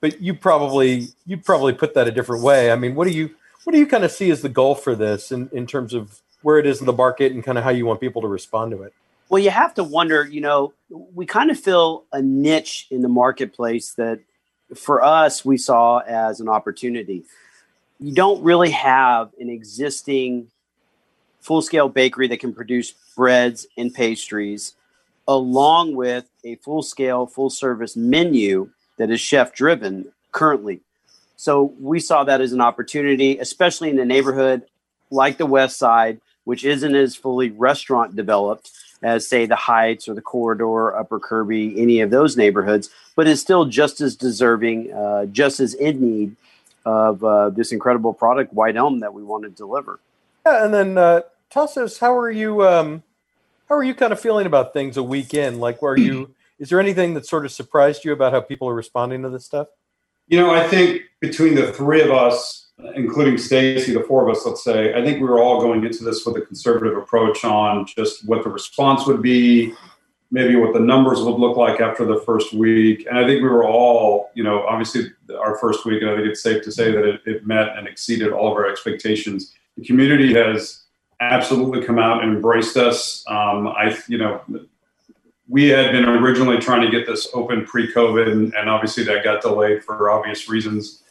[0.00, 2.70] but you probably you probably put that a different way.
[2.70, 3.30] I mean, what do you
[3.64, 6.20] what do you kind of see as the goal for this in, in terms of
[6.42, 8.72] where it is in the market and kind of how you want people to respond
[8.72, 8.92] to it?
[9.30, 13.08] Well, you have to wonder, you know, we kind of fill a niche in the
[13.08, 14.20] marketplace that
[14.74, 17.24] for us we saw as an opportunity.
[17.98, 20.48] You don't really have an existing
[21.40, 24.74] full scale bakery that can produce breads and pastries,
[25.26, 30.80] along with a full scale, full service menu that is chef driven currently.
[31.36, 34.62] So we saw that as an opportunity, especially in a neighborhood
[35.10, 38.70] like the West Side, which isn't as fully restaurant developed
[39.02, 43.40] as, say, the Heights or the Corridor, Upper Kirby, any of those neighborhoods, but is
[43.40, 46.36] still just as deserving, uh, just as in need
[46.86, 50.00] of uh, this incredible product, White Elm, that we want to deliver.
[50.46, 51.20] Yeah, and then uh,
[51.50, 52.66] Tasos, how are you?
[52.66, 53.02] Um,
[53.68, 55.58] how are you kind of feeling about things a week in?
[55.58, 56.34] Like, were you?
[56.58, 59.44] is there anything that sort of surprised you about how people are responding to this
[59.44, 59.68] stuff?
[60.28, 64.44] You know, I think between the three of us, including Stacy, the four of us,
[64.46, 67.86] let's say, I think we were all going into this with a conservative approach on
[67.86, 69.74] just what the response would be,
[70.30, 73.06] maybe what the numbers would look like after the first week.
[73.08, 76.28] And I think we were all, you know, obviously our first week, and I think
[76.28, 79.52] it's safe to say that it, it met and exceeded all of our expectations.
[79.76, 80.83] The community has
[81.20, 83.24] absolutely come out and embraced us.
[83.26, 84.40] Um, I, you know,
[85.48, 89.42] we had been originally trying to get this open pre-COVID, and, and, obviously that got
[89.42, 91.02] delayed for obvious reasons.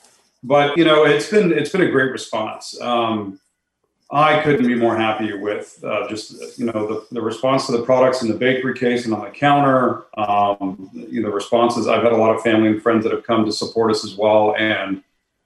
[0.44, 2.80] But you know, it's been it's been a great response.
[2.82, 3.40] Um,
[4.12, 7.84] I couldn't be more happy with uh, just you know the, the response to the
[7.84, 10.06] products in the bakery case and on the counter.
[10.18, 11.88] Um, you know, responses.
[11.88, 14.16] I've had a lot of family and friends that have come to support us as
[14.16, 15.02] well, and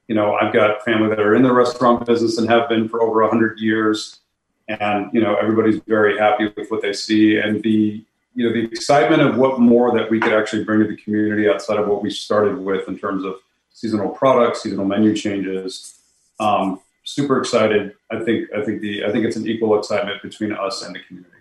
[0.08, 3.01] you know, I've got family that are in the restaurant business and have been for
[3.01, 4.20] over hundred years,
[4.68, 8.03] and you know, everybody's very happy with what they see and the
[8.36, 11.49] you know the excitement of what more that we could actually bring to the community
[11.49, 13.36] outside of what we started with in terms of
[13.74, 15.99] seasonal products, seasonal menu changes.
[16.39, 17.93] Um, super excited.
[18.11, 20.99] I think I think the I think it's an equal excitement between us and the
[21.07, 21.34] community.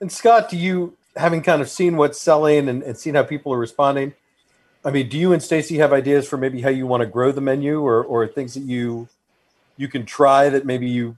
[0.00, 3.52] And Scott, do you having kind of seen what's selling and, and seen how people
[3.52, 4.14] are responding?
[4.84, 7.32] I mean, do you and Stacy have ideas for maybe how you want to grow
[7.32, 9.08] the menu or or things that you
[9.76, 11.16] you can try that maybe you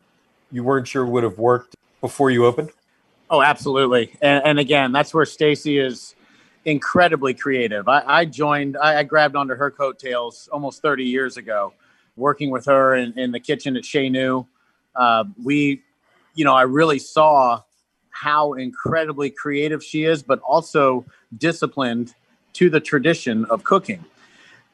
[0.55, 2.71] you weren't sure would have worked before you opened?
[3.29, 4.17] Oh, absolutely.
[4.23, 6.15] And, and again, that's where Stacy is
[6.65, 7.89] incredibly creative.
[7.89, 11.75] I, I joined, I, I, grabbed onto her coattails almost 30 years ago,
[12.15, 14.47] working with her in, in the kitchen at Chez Nous.
[14.95, 15.83] Uh, we,
[16.37, 17.63] you know, I really saw
[18.11, 21.05] how incredibly creative she is, but also
[21.37, 22.15] disciplined
[22.53, 24.05] to the tradition of cooking.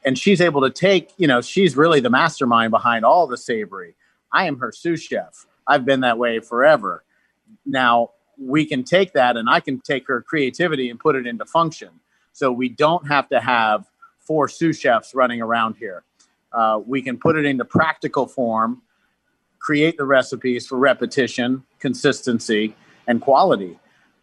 [0.05, 3.95] And she's able to take, you know, she's really the mastermind behind all the savory.
[4.31, 5.47] I am her sous chef.
[5.67, 7.03] I've been that way forever.
[7.65, 11.45] Now, we can take that and I can take her creativity and put it into
[11.45, 11.89] function.
[12.33, 13.85] So we don't have to have
[14.19, 16.03] four sous chefs running around here.
[16.53, 18.81] Uh, we can put it into practical form,
[19.59, 22.75] create the recipes for repetition, consistency,
[23.07, 23.77] and quality.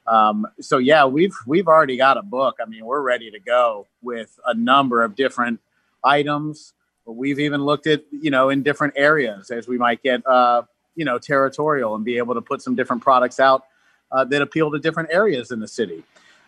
[0.07, 2.57] Um, so yeah, we've we've already got a book.
[2.61, 5.61] I mean, we're ready to go with a number of different
[6.03, 6.73] items.
[7.05, 10.63] We've even looked at you know in different areas as we might get uh,
[10.99, 13.63] you know territorial and be able to put some different products out
[14.11, 16.03] uh, that appeal to different areas in the city.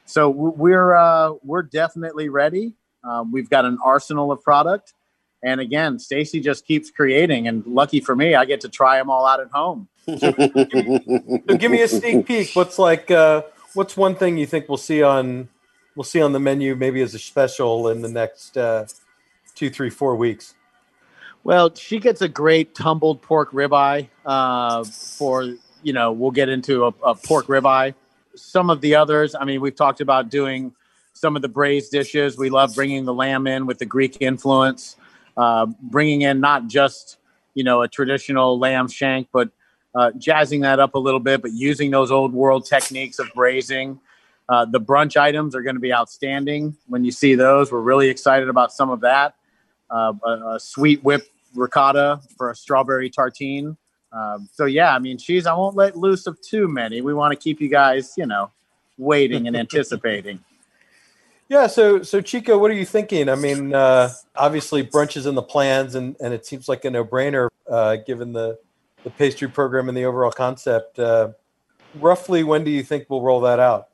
[0.06, 2.74] So we're uh, we're definitely ready.
[3.04, 4.92] Um, we've got an arsenal of product,
[5.44, 7.46] and again, Stacy just keeps creating.
[7.46, 9.88] And lucky for me, I get to try them all out at home.
[10.18, 10.32] so
[11.56, 12.50] give me a sneak peek.
[12.54, 13.08] What's like?
[13.08, 13.42] Uh,
[13.74, 15.48] what's one thing you think we'll see on
[15.94, 18.86] we'll see on the menu, maybe as a special in the next uh,
[19.54, 20.54] two, three, four weeks?
[21.42, 26.84] Well, she gets a great tumbled pork ribeye uh, for you know, we'll get into
[26.84, 27.94] a, a pork ribeye.
[28.34, 30.72] Some of the others, I mean, we've talked about doing
[31.12, 32.38] some of the braised dishes.
[32.38, 34.96] We love bringing the lamb in with the Greek influence,
[35.36, 37.18] uh, bringing in not just
[37.54, 39.50] you know a traditional lamb shank, but
[39.94, 43.98] uh, jazzing that up a little bit, but using those old world techniques of braising.
[44.48, 47.70] Uh, the brunch items are going to be outstanding when you see those.
[47.70, 49.34] We're really excited about some of that.
[49.90, 53.76] Uh, a, a, sweet whipped ricotta for a strawberry tartine.
[54.12, 55.46] Um, so yeah, I mean, she's.
[55.46, 57.00] I won't let loose of too many.
[57.00, 58.50] We want to keep you guys, you know,
[58.98, 60.40] waiting and anticipating.
[61.48, 61.66] Yeah.
[61.66, 63.28] So so Chico, what are you thinking?
[63.28, 66.90] I mean, uh, obviously brunch is in the plans, and and it seems like a
[66.90, 68.58] no brainer uh, given the
[69.04, 70.98] the pastry program and the overall concept.
[70.98, 71.30] Uh,
[71.96, 73.88] roughly, when do you think we'll roll that out?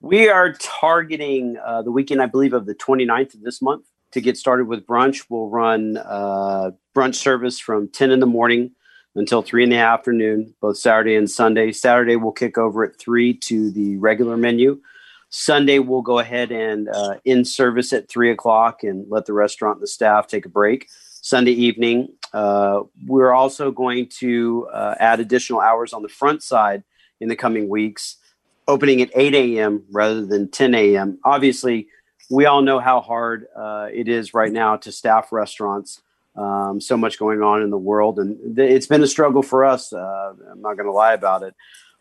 [0.00, 4.20] We are targeting uh, the weekend, I believe, of the 29th of this month to
[4.20, 5.24] get started with brunch.
[5.28, 8.70] We'll run uh, brunch service from 10 in the morning
[9.16, 11.72] until three in the afternoon, both Saturday and Sunday.
[11.72, 14.80] Saturday we'll kick over at three to the regular menu.
[15.30, 19.76] Sunday we'll go ahead and uh, in service at three o'clock and let the restaurant
[19.76, 20.88] and the staff take a break.
[21.20, 26.84] Sunday evening, uh, we're also going to uh, add additional hours on the front side
[27.20, 28.16] in the coming weeks.
[28.68, 29.84] opening at 8 a.m.
[29.90, 31.18] rather than 10 a.m.
[31.24, 31.88] Obviously,
[32.30, 36.00] we all know how hard uh, it is right now to staff restaurants.
[36.36, 39.64] Um, so much going on in the world, and th- it's been a struggle for
[39.64, 39.92] us.
[39.92, 41.54] Uh, I'm not going to lie about it.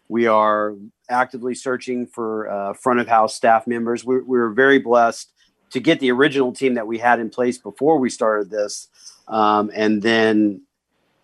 [0.07, 0.73] We are
[1.07, 4.03] actively searching for uh, front of house staff members.
[4.03, 5.31] We, we were very blessed
[5.69, 8.87] to get the original team that we had in place before we started this,
[9.27, 10.61] um, and then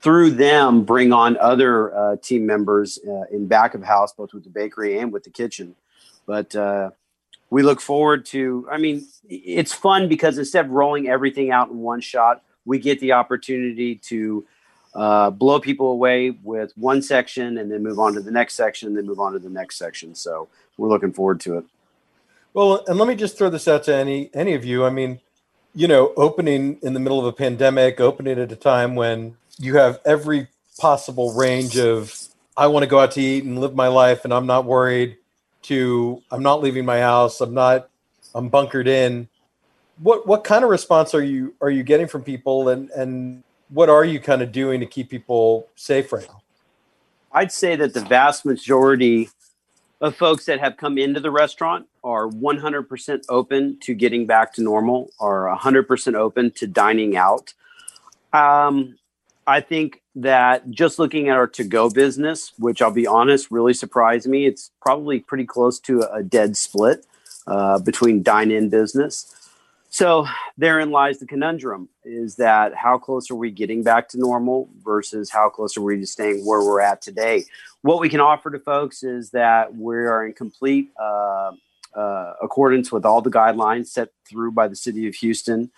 [0.01, 4.43] through them bring on other uh, team members uh, in back of house, both with
[4.43, 5.75] the bakery and with the kitchen.
[6.25, 6.91] But uh,
[7.49, 8.67] we look forward to.
[8.71, 12.99] I mean, it's fun because instead of rolling everything out in one shot, we get
[12.99, 14.45] the opportunity to
[14.93, 18.87] uh, blow people away with one section and then move on to the next section,
[18.87, 20.15] and then move on to the next section.
[20.15, 20.47] So
[20.77, 21.65] we're looking forward to it.
[22.53, 24.85] Well, and let me just throw this out to any any of you.
[24.85, 25.19] I mean,
[25.75, 29.77] you know, opening in the middle of a pandemic, opening at a time when you
[29.77, 30.47] have every
[30.79, 32.15] possible range of
[32.57, 35.17] I want to go out to eat and live my life, and I'm not worried.
[35.63, 37.41] To I'm not leaving my house.
[37.41, 37.89] I'm not.
[38.33, 39.27] I'm bunkered in.
[39.97, 43.89] What what kind of response are you are you getting from people, and and what
[43.89, 46.41] are you kind of doing to keep people safe right now?
[47.31, 49.29] I'd say that the vast majority
[50.01, 54.61] of folks that have come into the restaurant are 100% open to getting back to
[54.61, 57.53] normal, are 100% open to dining out.
[58.31, 58.97] Um,
[59.49, 63.73] I think that just looking at our to go business, which I'll be honest, really
[63.73, 64.45] surprised me.
[64.45, 67.07] It's probably pretty close to a dead split
[67.47, 69.35] uh, between dine in business.
[69.89, 74.69] So therein lies the conundrum is that how close are we getting back to normal
[74.83, 77.45] versus how close are we to staying where we're at today?
[77.81, 81.53] What we can offer to folks is that we are in complete uh,
[81.95, 85.71] uh, accordance with all the guidelines set through by the city of Houston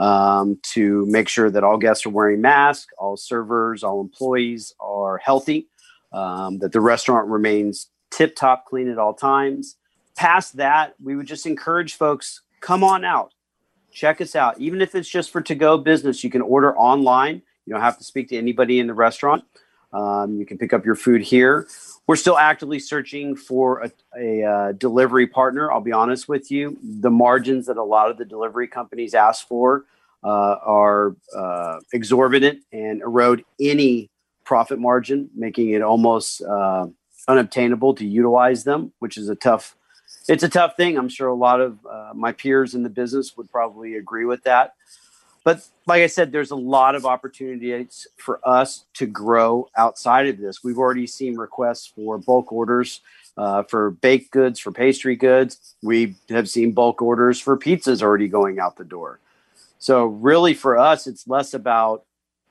[0.00, 5.18] um, to make sure that all guests are wearing masks, all servers, all employees are
[5.18, 5.68] healthy,
[6.12, 9.76] um, that the restaurant remains tip top clean at all times.
[10.16, 13.34] Past that, we would just encourage folks come on out,
[13.92, 14.58] check us out.
[14.58, 17.42] Even if it's just for to go business, you can order online.
[17.66, 19.44] You don't have to speak to anybody in the restaurant.
[19.92, 21.66] Um, you can pick up your food here.
[22.10, 25.70] We're still actively searching for a, a uh, delivery partner.
[25.70, 26.76] I'll be honest with you.
[26.82, 29.84] The margins that a lot of the delivery companies ask for
[30.24, 34.10] uh, are uh, exorbitant and erode any
[34.42, 36.88] profit margin, making it almost uh,
[37.28, 39.76] unobtainable to utilize them, which is a tough.
[40.26, 40.98] It's a tough thing.
[40.98, 44.42] I'm sure a lot of uh, my peers in the business would probably agree with
[44.42, 44.74] that.
[45.44, 50.38] But like I said, there's a lot of opportunities for us to grow outside of
[50.38, 50.62] this.
[50.62, 53.00] We've already seen requests for bulk orders
[53.36, 55.74] uh, for baked goods, for pastry goods.
[55.82, 59.18] We have seen bulk orders for pizzas already going out the door.
[59.78, 62.04] So, really, for us, it's less about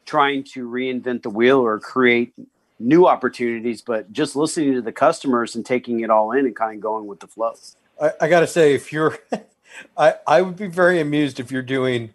[0.07, 2.33] trying to reinvent the wheel or create
[2.79, 6.75] new opportunities, but just listening to the customers and taking it all in and kind
[6.75, 7.53] of going with the flow.
[8.01, 9.19] I, I got to say, if you're,
[9.97, 12.11] I, I would be very amused if you're doing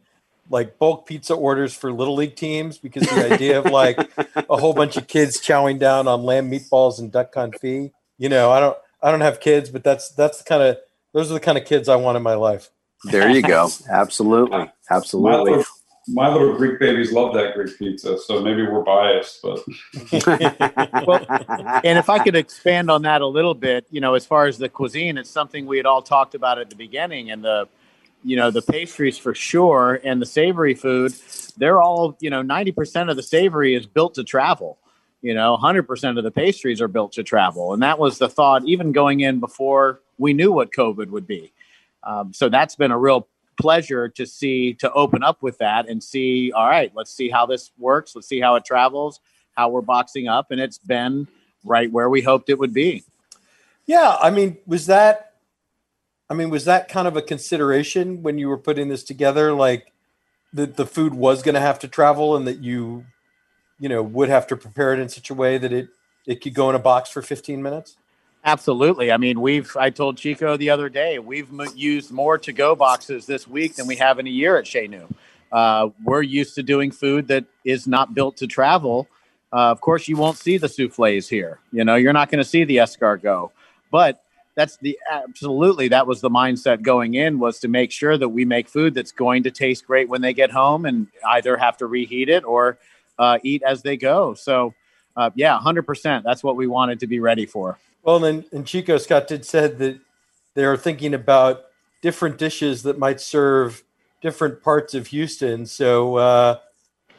[0.55, 3.99] like bulk pizza orders for little league teams because the idea of like
[4.37, 7.91] a whole bunch of kids chowing down on lamb meatballs and duck confit.
[8.19, 10.79] You know, I don't I don't have kids, but that's that's the kind of
[11.13, 12.71] those are the kind of kids I want in my life.
[13.03, 13.69] There you go.
[13.91, 14.71] Absolutely.
[14.89, 15.51] Absolutely.
[15.51, 15.65] My little,
[16.07, 19.61] my little Greek babies love that Greek pizza, so maybe we're biased, but
[21.07, 21.27] well,
[21.83, 24.59] and if I could expand on that a little bit, you know, as far as
[24.59, 27.69] the cuisine, it's something we had all talked about at the beginning, and the
[28.25, 31.13] you know the pastries for sure and the savory food
[31.57, 34.79] they're all you know 90% of the savory is built to travel.
[35.23, 37.73] You know 100% of the pastries are built to travel.
[37.73, 41.53] And that was the thought even going in before we knew what covid would be.
[42.03, 46.03] Um, so that's been a real pleasure to see to open up with that and
[46.03, 48.15] see all right let's see how this works.
[48.15, 49.21] Let's see how it travels
[49.57, 50.51] how we're boxing up.
[50.51, 51.29] And it's been
[51.65, 53.05] right where we hoped it would be.
[53.87, 55.34] Yeah i mean was that
[56.31, 59.53] I mean, was that kind of a consideration when you were putting this together?
[59.53, 59.93] Like
[60.53, 63.05] that the food was going to have to travel and that you,
[63.79, 65.89] you know, would have to prepare it in such a way that it,
[66.27, 67.97] it could go in a box for 15 minutes?
[68.45, 69.11] Absolutely.
[69.11, 73.27] I mean, we've, I told Chico the other day, we've used more to go boxes
[73.27, 75.09] this week than we have in a year at Chez Nous.
[75.51, 79.09] Uh, we're used to doing food that is not built to travel.
[79.53, 81.61] Uh, of course, you won't see the souffles here.
[81.73, 83.51] You know, you're not going to see the escargot,
[83.91, 84.24] but
[84.55, 88.45] that's the absolutely that was the mindset going in was to make sure that we
[88.45, 91.87] make food that's going to taste great when they get home and either have to
[91.87, 92.79] reheat it or
[93.19, 94.35] uh, eat as they go.
[94.35, 94.75] So,
[95.17, 96.25] uh, yeah, hundred percent.
[96.25, 97.79] That's what we wanted to be ready for.
[98.03, 99.99] Well, then, and Chico Scott did said that
[100.55, 101.65] they are thinking about
[102.03, 103.83] different dishes that might serve
[104.21, 105.67] different parts of Houston.
[105.67, 106.59] So, uh,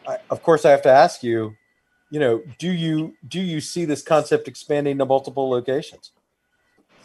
[0.08, 1.56] I, of course, I have to ask you,
[2.12, 6.12] you know, do you do you see this concept expanding to multiple locations?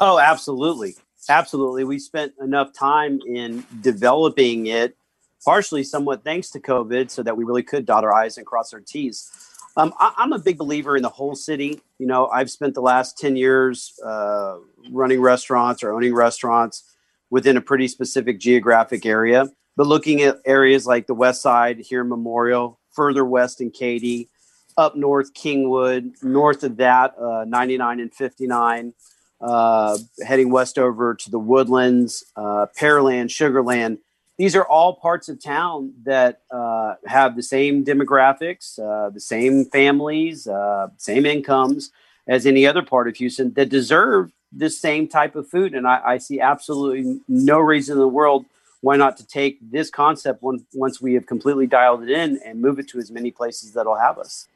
[0.01, 0.97] Oh, absolutely.
[1.29, 1.85] Absolutely.
[1.85, 4.97] We spent enough time in developing it,
[5.45, 8.73] partially somewhat thanks to COVID, so that we really could dot our I's and cross
[8.73, 9.31] our T's.
[9.77, 11.81] Um, I, am a big believer in the whole city.
[11.99, 14.57] You know, I've spent the last 10 years uh,
[14.91, 16.97] running restaurants or owning restaurants
[17.29, 19.49] within a pretty specific geographic area.
[19.77, 24.29] But looking at areas like the West Side here in Memorial, further west in Katy,
[24.77, 28.95] up north Kingwood, north of that, uh, 99 and 59,
[29.41, 33.99] uh, heading west over to the Woodlands, uh, Pearland, Sugarland.
[34.37, 39.67] These are all parts of town that uh, have the same demographics, uh, the same
[39.67, 41.91] families, uh, same incomes
[42.27, 45.75] as any other part of Houston that deserve this same type of food.
[45.75, 48.47] And I, I see absolutely no reason in the world
[48.81, 52.79] why not to take this concept once we have completely dialed it in and move
[52.79, 54.49] it to as many places that'll have us.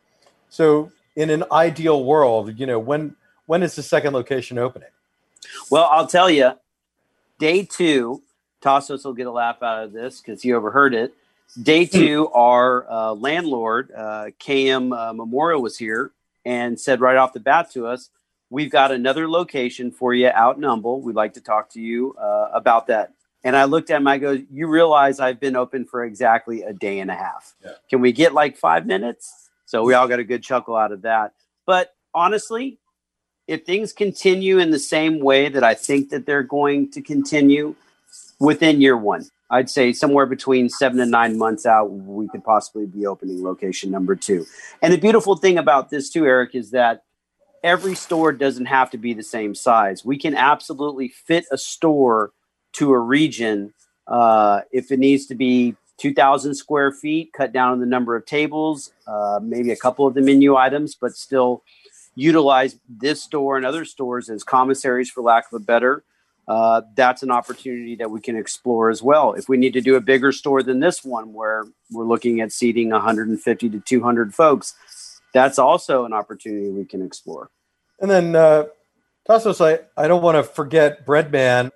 [0.48, 3.16] So, in an ideal world, you know, when
[3.46, 4.88] when is the second location opening?
[5.70, 6.52] Well, I'll tell you,
[7.38, 8.22] day two,
[8.62, 11.14] Tasos will get a laugh out of this because he overheard it.
[11.60, 11.98] Day hmm.
[11.98, 16.12] two, our uh, landlord, uh, KM uh, Memorial, was here
[16.44, 18.10] and said right off the bat to us,
[18.50, 21.00] We've got another location for you out in Humble.
[21.00, 23.12] We'd like to talk to you uh, about that.
[23.42, 26.72] And I looked at him, I go, You realize I've been open for exactly a
[26.72, 27.54] day and a half.
[27.64, 27.72] Yeah.
[27.90, 29.50] Can we get like five minutes?
[29.66, 31.32] So we all got a good chuckle out of that.
[31.66, 32.78] But honestly,
[33.46, 37.74] if things continue in the same way that I think that they're going to continue
[38.38, 42.86] within year one, I'd say somewhere between seven and nine months out, we could possibly
[42.86, 44.46] be opening location number two.
[44.80, 47.04] And the beautiful thing about this, too, Eric, is that
[47.62, 50.04] every store doesn't have to be the same size.
[50.04, 52.32] We can absolutely fit a store
[52.74, 53.74] to a region
[54.06, 58.26] uh, if it needs to be 2,000 square feet, cut down on the number of
[58.26, 61.62] tables, uh, maybe a couple of the menu items, but still
[62.14, 66.04] utilize this store and other stores as commissaries, for lack of a better.
[66.46, 69.32] Uh, that's an opportunity that we can explore as well.
[69.32, 72.52] If we need to do a bigger store than this one, where we're looking at
[72.52, 74.74] seating 150 to 200 folks,
[75.32, 77.50] that's also an opportunity we can explore.
[78.00, 78.64] And then, uh,
[79.28, 81.70] Tasos, I, I don't want to forget Breadman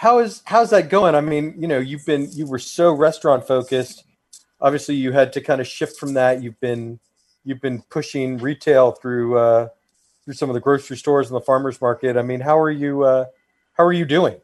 [0.00, 1.14] how is how's that going?
[1.14, 4.04] I mean, you know, you've been you were so restaurant focused.
[4.58, 6.42] Obviously, you had to kind of shift from that.
[6.42, 6.98] You've been
[7.44, 9.68] you've been pushing retail through uh,
[10.30, 12.16] through some of the grocery stores and the farmers market.
[12.16, 13.24] I mean, how are you uh,
[13.72, 14.36] how are you doing?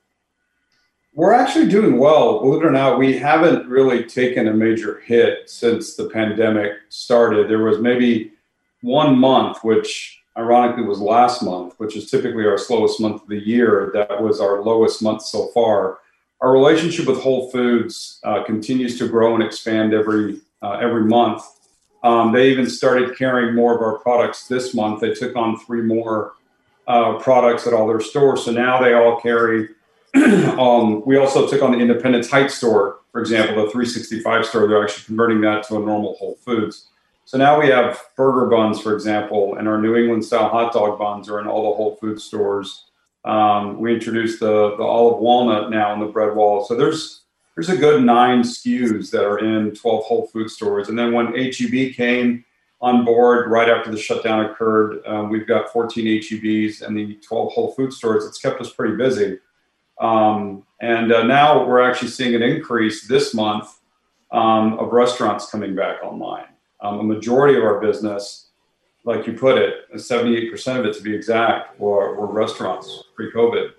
[1.14, 2.40] We're actually doing well.
[2.40, 7.48] Believe it or not, we haven't really taken a major hit since the pandemic started.
[7.48, 8.32] There was maybe
[8.82, 13.46] one month which ironically was last month, which is typically our slowest month of the
[13.46, 13.92] year.
[13.94, 15.98] That was our lowest month so far.
[16.40, 21.44] Our relationship with Whole Foods uh, continues to grow and expand every uh, every month.
[22.06, 25.00] Um, they even started carrying more of our products this month.
[25.00, 26.34] They took on three more
[26.86, 29.70] uh, products at all their stores, so now they all carry.
[30.14, 34.68] um, we also took on the Independence Heights store, for example, the 365 store.
[34.68, 36.86] They're actually converting that to a normal Whole Foods.
[37.24, 41.00] So now we have burger buns, for example, and our New England style hot dog
[41.00, 42.84] buns are in all the Whole Food stores.
[43.24, 46.64] Um, we introduced the the olive walnut now in the bread wall.
[46.64, 47.22] So there's
[47.56, 50.88] there's a good nine SKUs that are in 12 Whole Food stores.
[50.88, 52.44] And then when HEB came
[52.82, 57.52] on board right after the shutdown occurred, um, we've got 14 HEBs and the 12
[57.52, 58.26] Whole Food stores.
[58.26, 59.38] It's kept us pretty busy.
[59.98, 63.80] Um, and uh, now we're actually seeing an increase this month
[64.32, 66.44] um, of restaurants coming back online.
[66.82, 68.48] Um, a majority of our business,
[69.04, 73.70] like you put it, 78% of it to be exact, were, were restaurants pre COVID.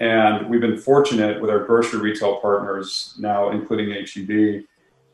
[0.00, 4.64] And we've been fortunate with our grocery retail partners now, including HEB.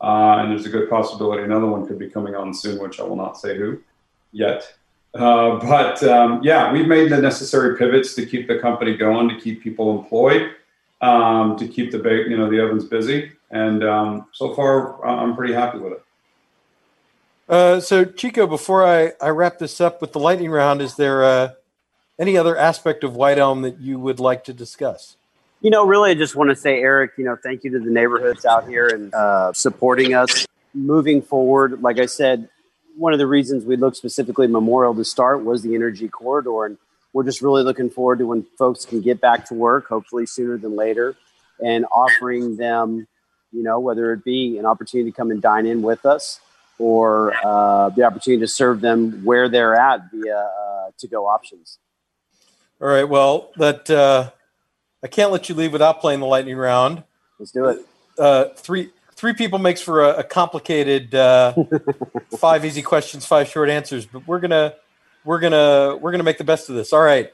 [0.00, 3.02] Uh, and there's a good possibility another one could be coming on soon, which I
[3.02, 3.80] will not say who
[4.32, 4.72] yet.
[5.14, 9.38] Uh, but um, yeah, we've made the necessary pivots to keep the company going, to
[9.38, 10.52] keep people employed,
[11.00, 15.52] um, to keep the you know the ovens busy, and um, so far I'm pretty
[15.52, 16.04] happy with it.
[17.48, 21.56] Uh, so, Chico, before I, I wrap this up with the lightning round, is there
[22.20, 25.16] any other aspect of White Elm that you would like to discuss?
[25.62, 27.90] You know, really, I just want to say, Eric, you know, thank you to the
[27.90, 31.82] neighborhoods out here and uh, supporting us moving forward.
[31.82, 32.48] Like I said,
[32.96, 36.66] one of the reasons we looked specifically Memorial to start was the energy corridor.
[36.66, 36.78] And
[37.12, 40.56] we're just really looking forward to when folks can get back to work, hopefully sooner
[40.58, 41.16] than later,
[41.64, 43.06] and offering them,
[43.52, 46.40] you know, whether it be an opportunity to come and dine in with us
[46.78, 51.78] or uh, the opportunity to serve them where they're at via uh, to go options.
[52.80, 53.08] All right.
[53.08, 54.30] Well, that uh,
[55.02, 57.02] I can't let you leave without playing the lightning round.
[57.38, 57.80] Let's do it.
[58.18, 61.54] Uh, three three people makes for a, a complicated uh,
[62.38, 64.06] five easy questions, five short answers.
[64.06, 64.74] But we're gonna
[65.24, 66.92] we're gonna we're gonna make the best of this.
[66.92, 67.32] All right.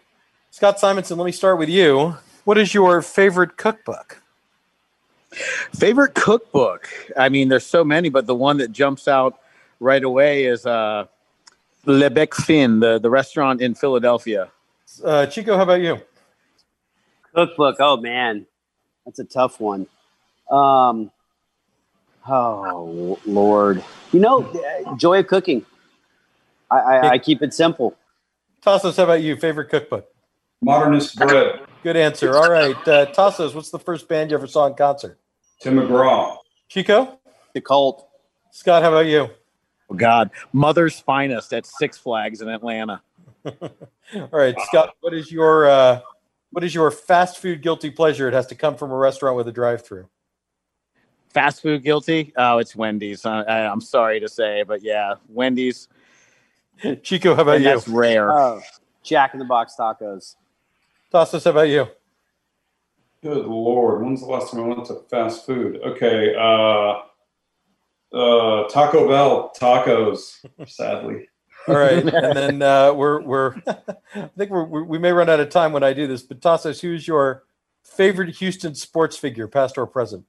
[0.50, 2.16] Scott Simonson, let me start with you.
[2.44, 4.22] What is your favorite cookbook?
[5.74, 6.88] Favorite cookbook?
[7.16, 9.38] I mean, there's so many, but the one that jumps out
[9.80, 11.06] right away is uh,
[11.84, 14.50] Le Bec Fin, the, the restaurant in Philadelphia.
[15.04, 16.00] Uh, Chico, how about you?
[17.34, 17.76] Cookbook.
[17.80, 18.46] Oh man,
[19.04, 19.86] that's a tough one.
[20.50, 21.10] Um,
[22.28, 25.64] oh Lord, you know, uh, joy of cooking.
[26.70, 27.96] I, I, I keep it simple.
[28.64, 29.36] Tasos, how about you?
[29.36, 30.08] Favorite cookbook?
[30.60, 32.36] Modernist Bread, Good answer.
[32.36, 32.76] All right.
[32.88, 35.18] Uh, Tasos, what's the first band you ever saw in concert?
[35.60, 36.36] Tim McGraw.
[36.68, 37.20] Chico?
[37.52, 38.08] The cult.
[38.50, 39.28] Scott, how about you?
[39.88, 40.30] Oh, God.
[40.52, 43.02] Mother's Finest at Six Flags in Atlanta.
[44.14, 46.00] All right, Scott, what is your uh,
[46.50, 48.28] what is your fast food guilty pleasure?
[48.28, 50.08] It has to come from a restaurant with a drive-through.
[51.28, 52.32] Fast food guilty?
[52.36, 53.26] Oh, it's Wendy's.
[53.26, 55.88] I, I, I'm sorry to say, but yeah, Wendy's.
[57.02, 57.70] Chico, how about And you?
[57.70, 58.32] that's rare.
[58.32, 58.62] Oh,
[59.02, 60.36] Jack in the Box tacos.
[61.12, 61.86] Tasos, how about you?
[63.22, 65.80] Good lord, when's the last time I went to fast food?
[65.82, 67.00] Okay, uh,
[68.16, 70.44] uh, Taco Bell tacos.
[70.66, 71.28] Sadly,
[71.68, 75.40] All right, and then uh, we're we're I think we're, we we may run out
[75.40, 76.22] of time when I do this.
[76.22, 77.44] But Tasos, who's your
[77.84, 80.24] favorite Houston sports figure, past or present?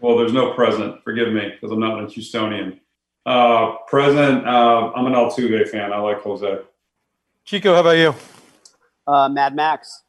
[0.00, 1.02] well, there's no present.
[1.04, 2.80] Forgive me because I'm not a Houstonian.
[3.26, 4.46] Uh, present.
[4.46, 5.92] Uh, I'm an Altuve fan.
[5.92, 6.58] I like Jose.
[7.44, 8.14] Chico, how about you?
[9.06, 10.02] Uh, Mad Max.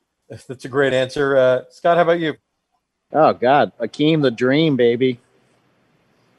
[0.48, 1.36] That's a great answer.
[1.36, 2.36] Uh, Scott, how about you?
[3.12, 3.74] Oh, God.
[3.80, 5.20] Akeem the Dream, baby.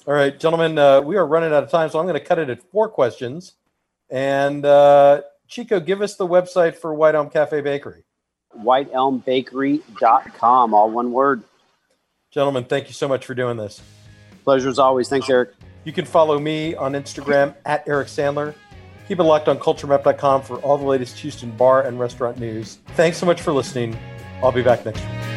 [0.06, 2.38] All right, gentlemen, uh, we are running out of time, so I'm going to cut
[2.38, 3.52] it at four questions.
[4.12, 8.04] And uh, Chico, give us the website for White Elm Cafe Bakery.
[8.56, 10.74] WhiteElmBakery.com.
[10.74, 11.42] All one word.
[12.30, 13.82] Gentlemen, thank you so much for doing this.
[14.44, 15.08] Pleasure as always.
[15.08, 15.54] Thanks, Eric.
[15.84, 18.54] You can follow me on Instagram at Eric Sandler.
[19.08, 22.78] Keep it locked on culturemap.com for all the latest Houston bar and restaurant news.
[22.88, 23.98] Thanks so much for listening.
[24.42, 25.31] I'll be back next week.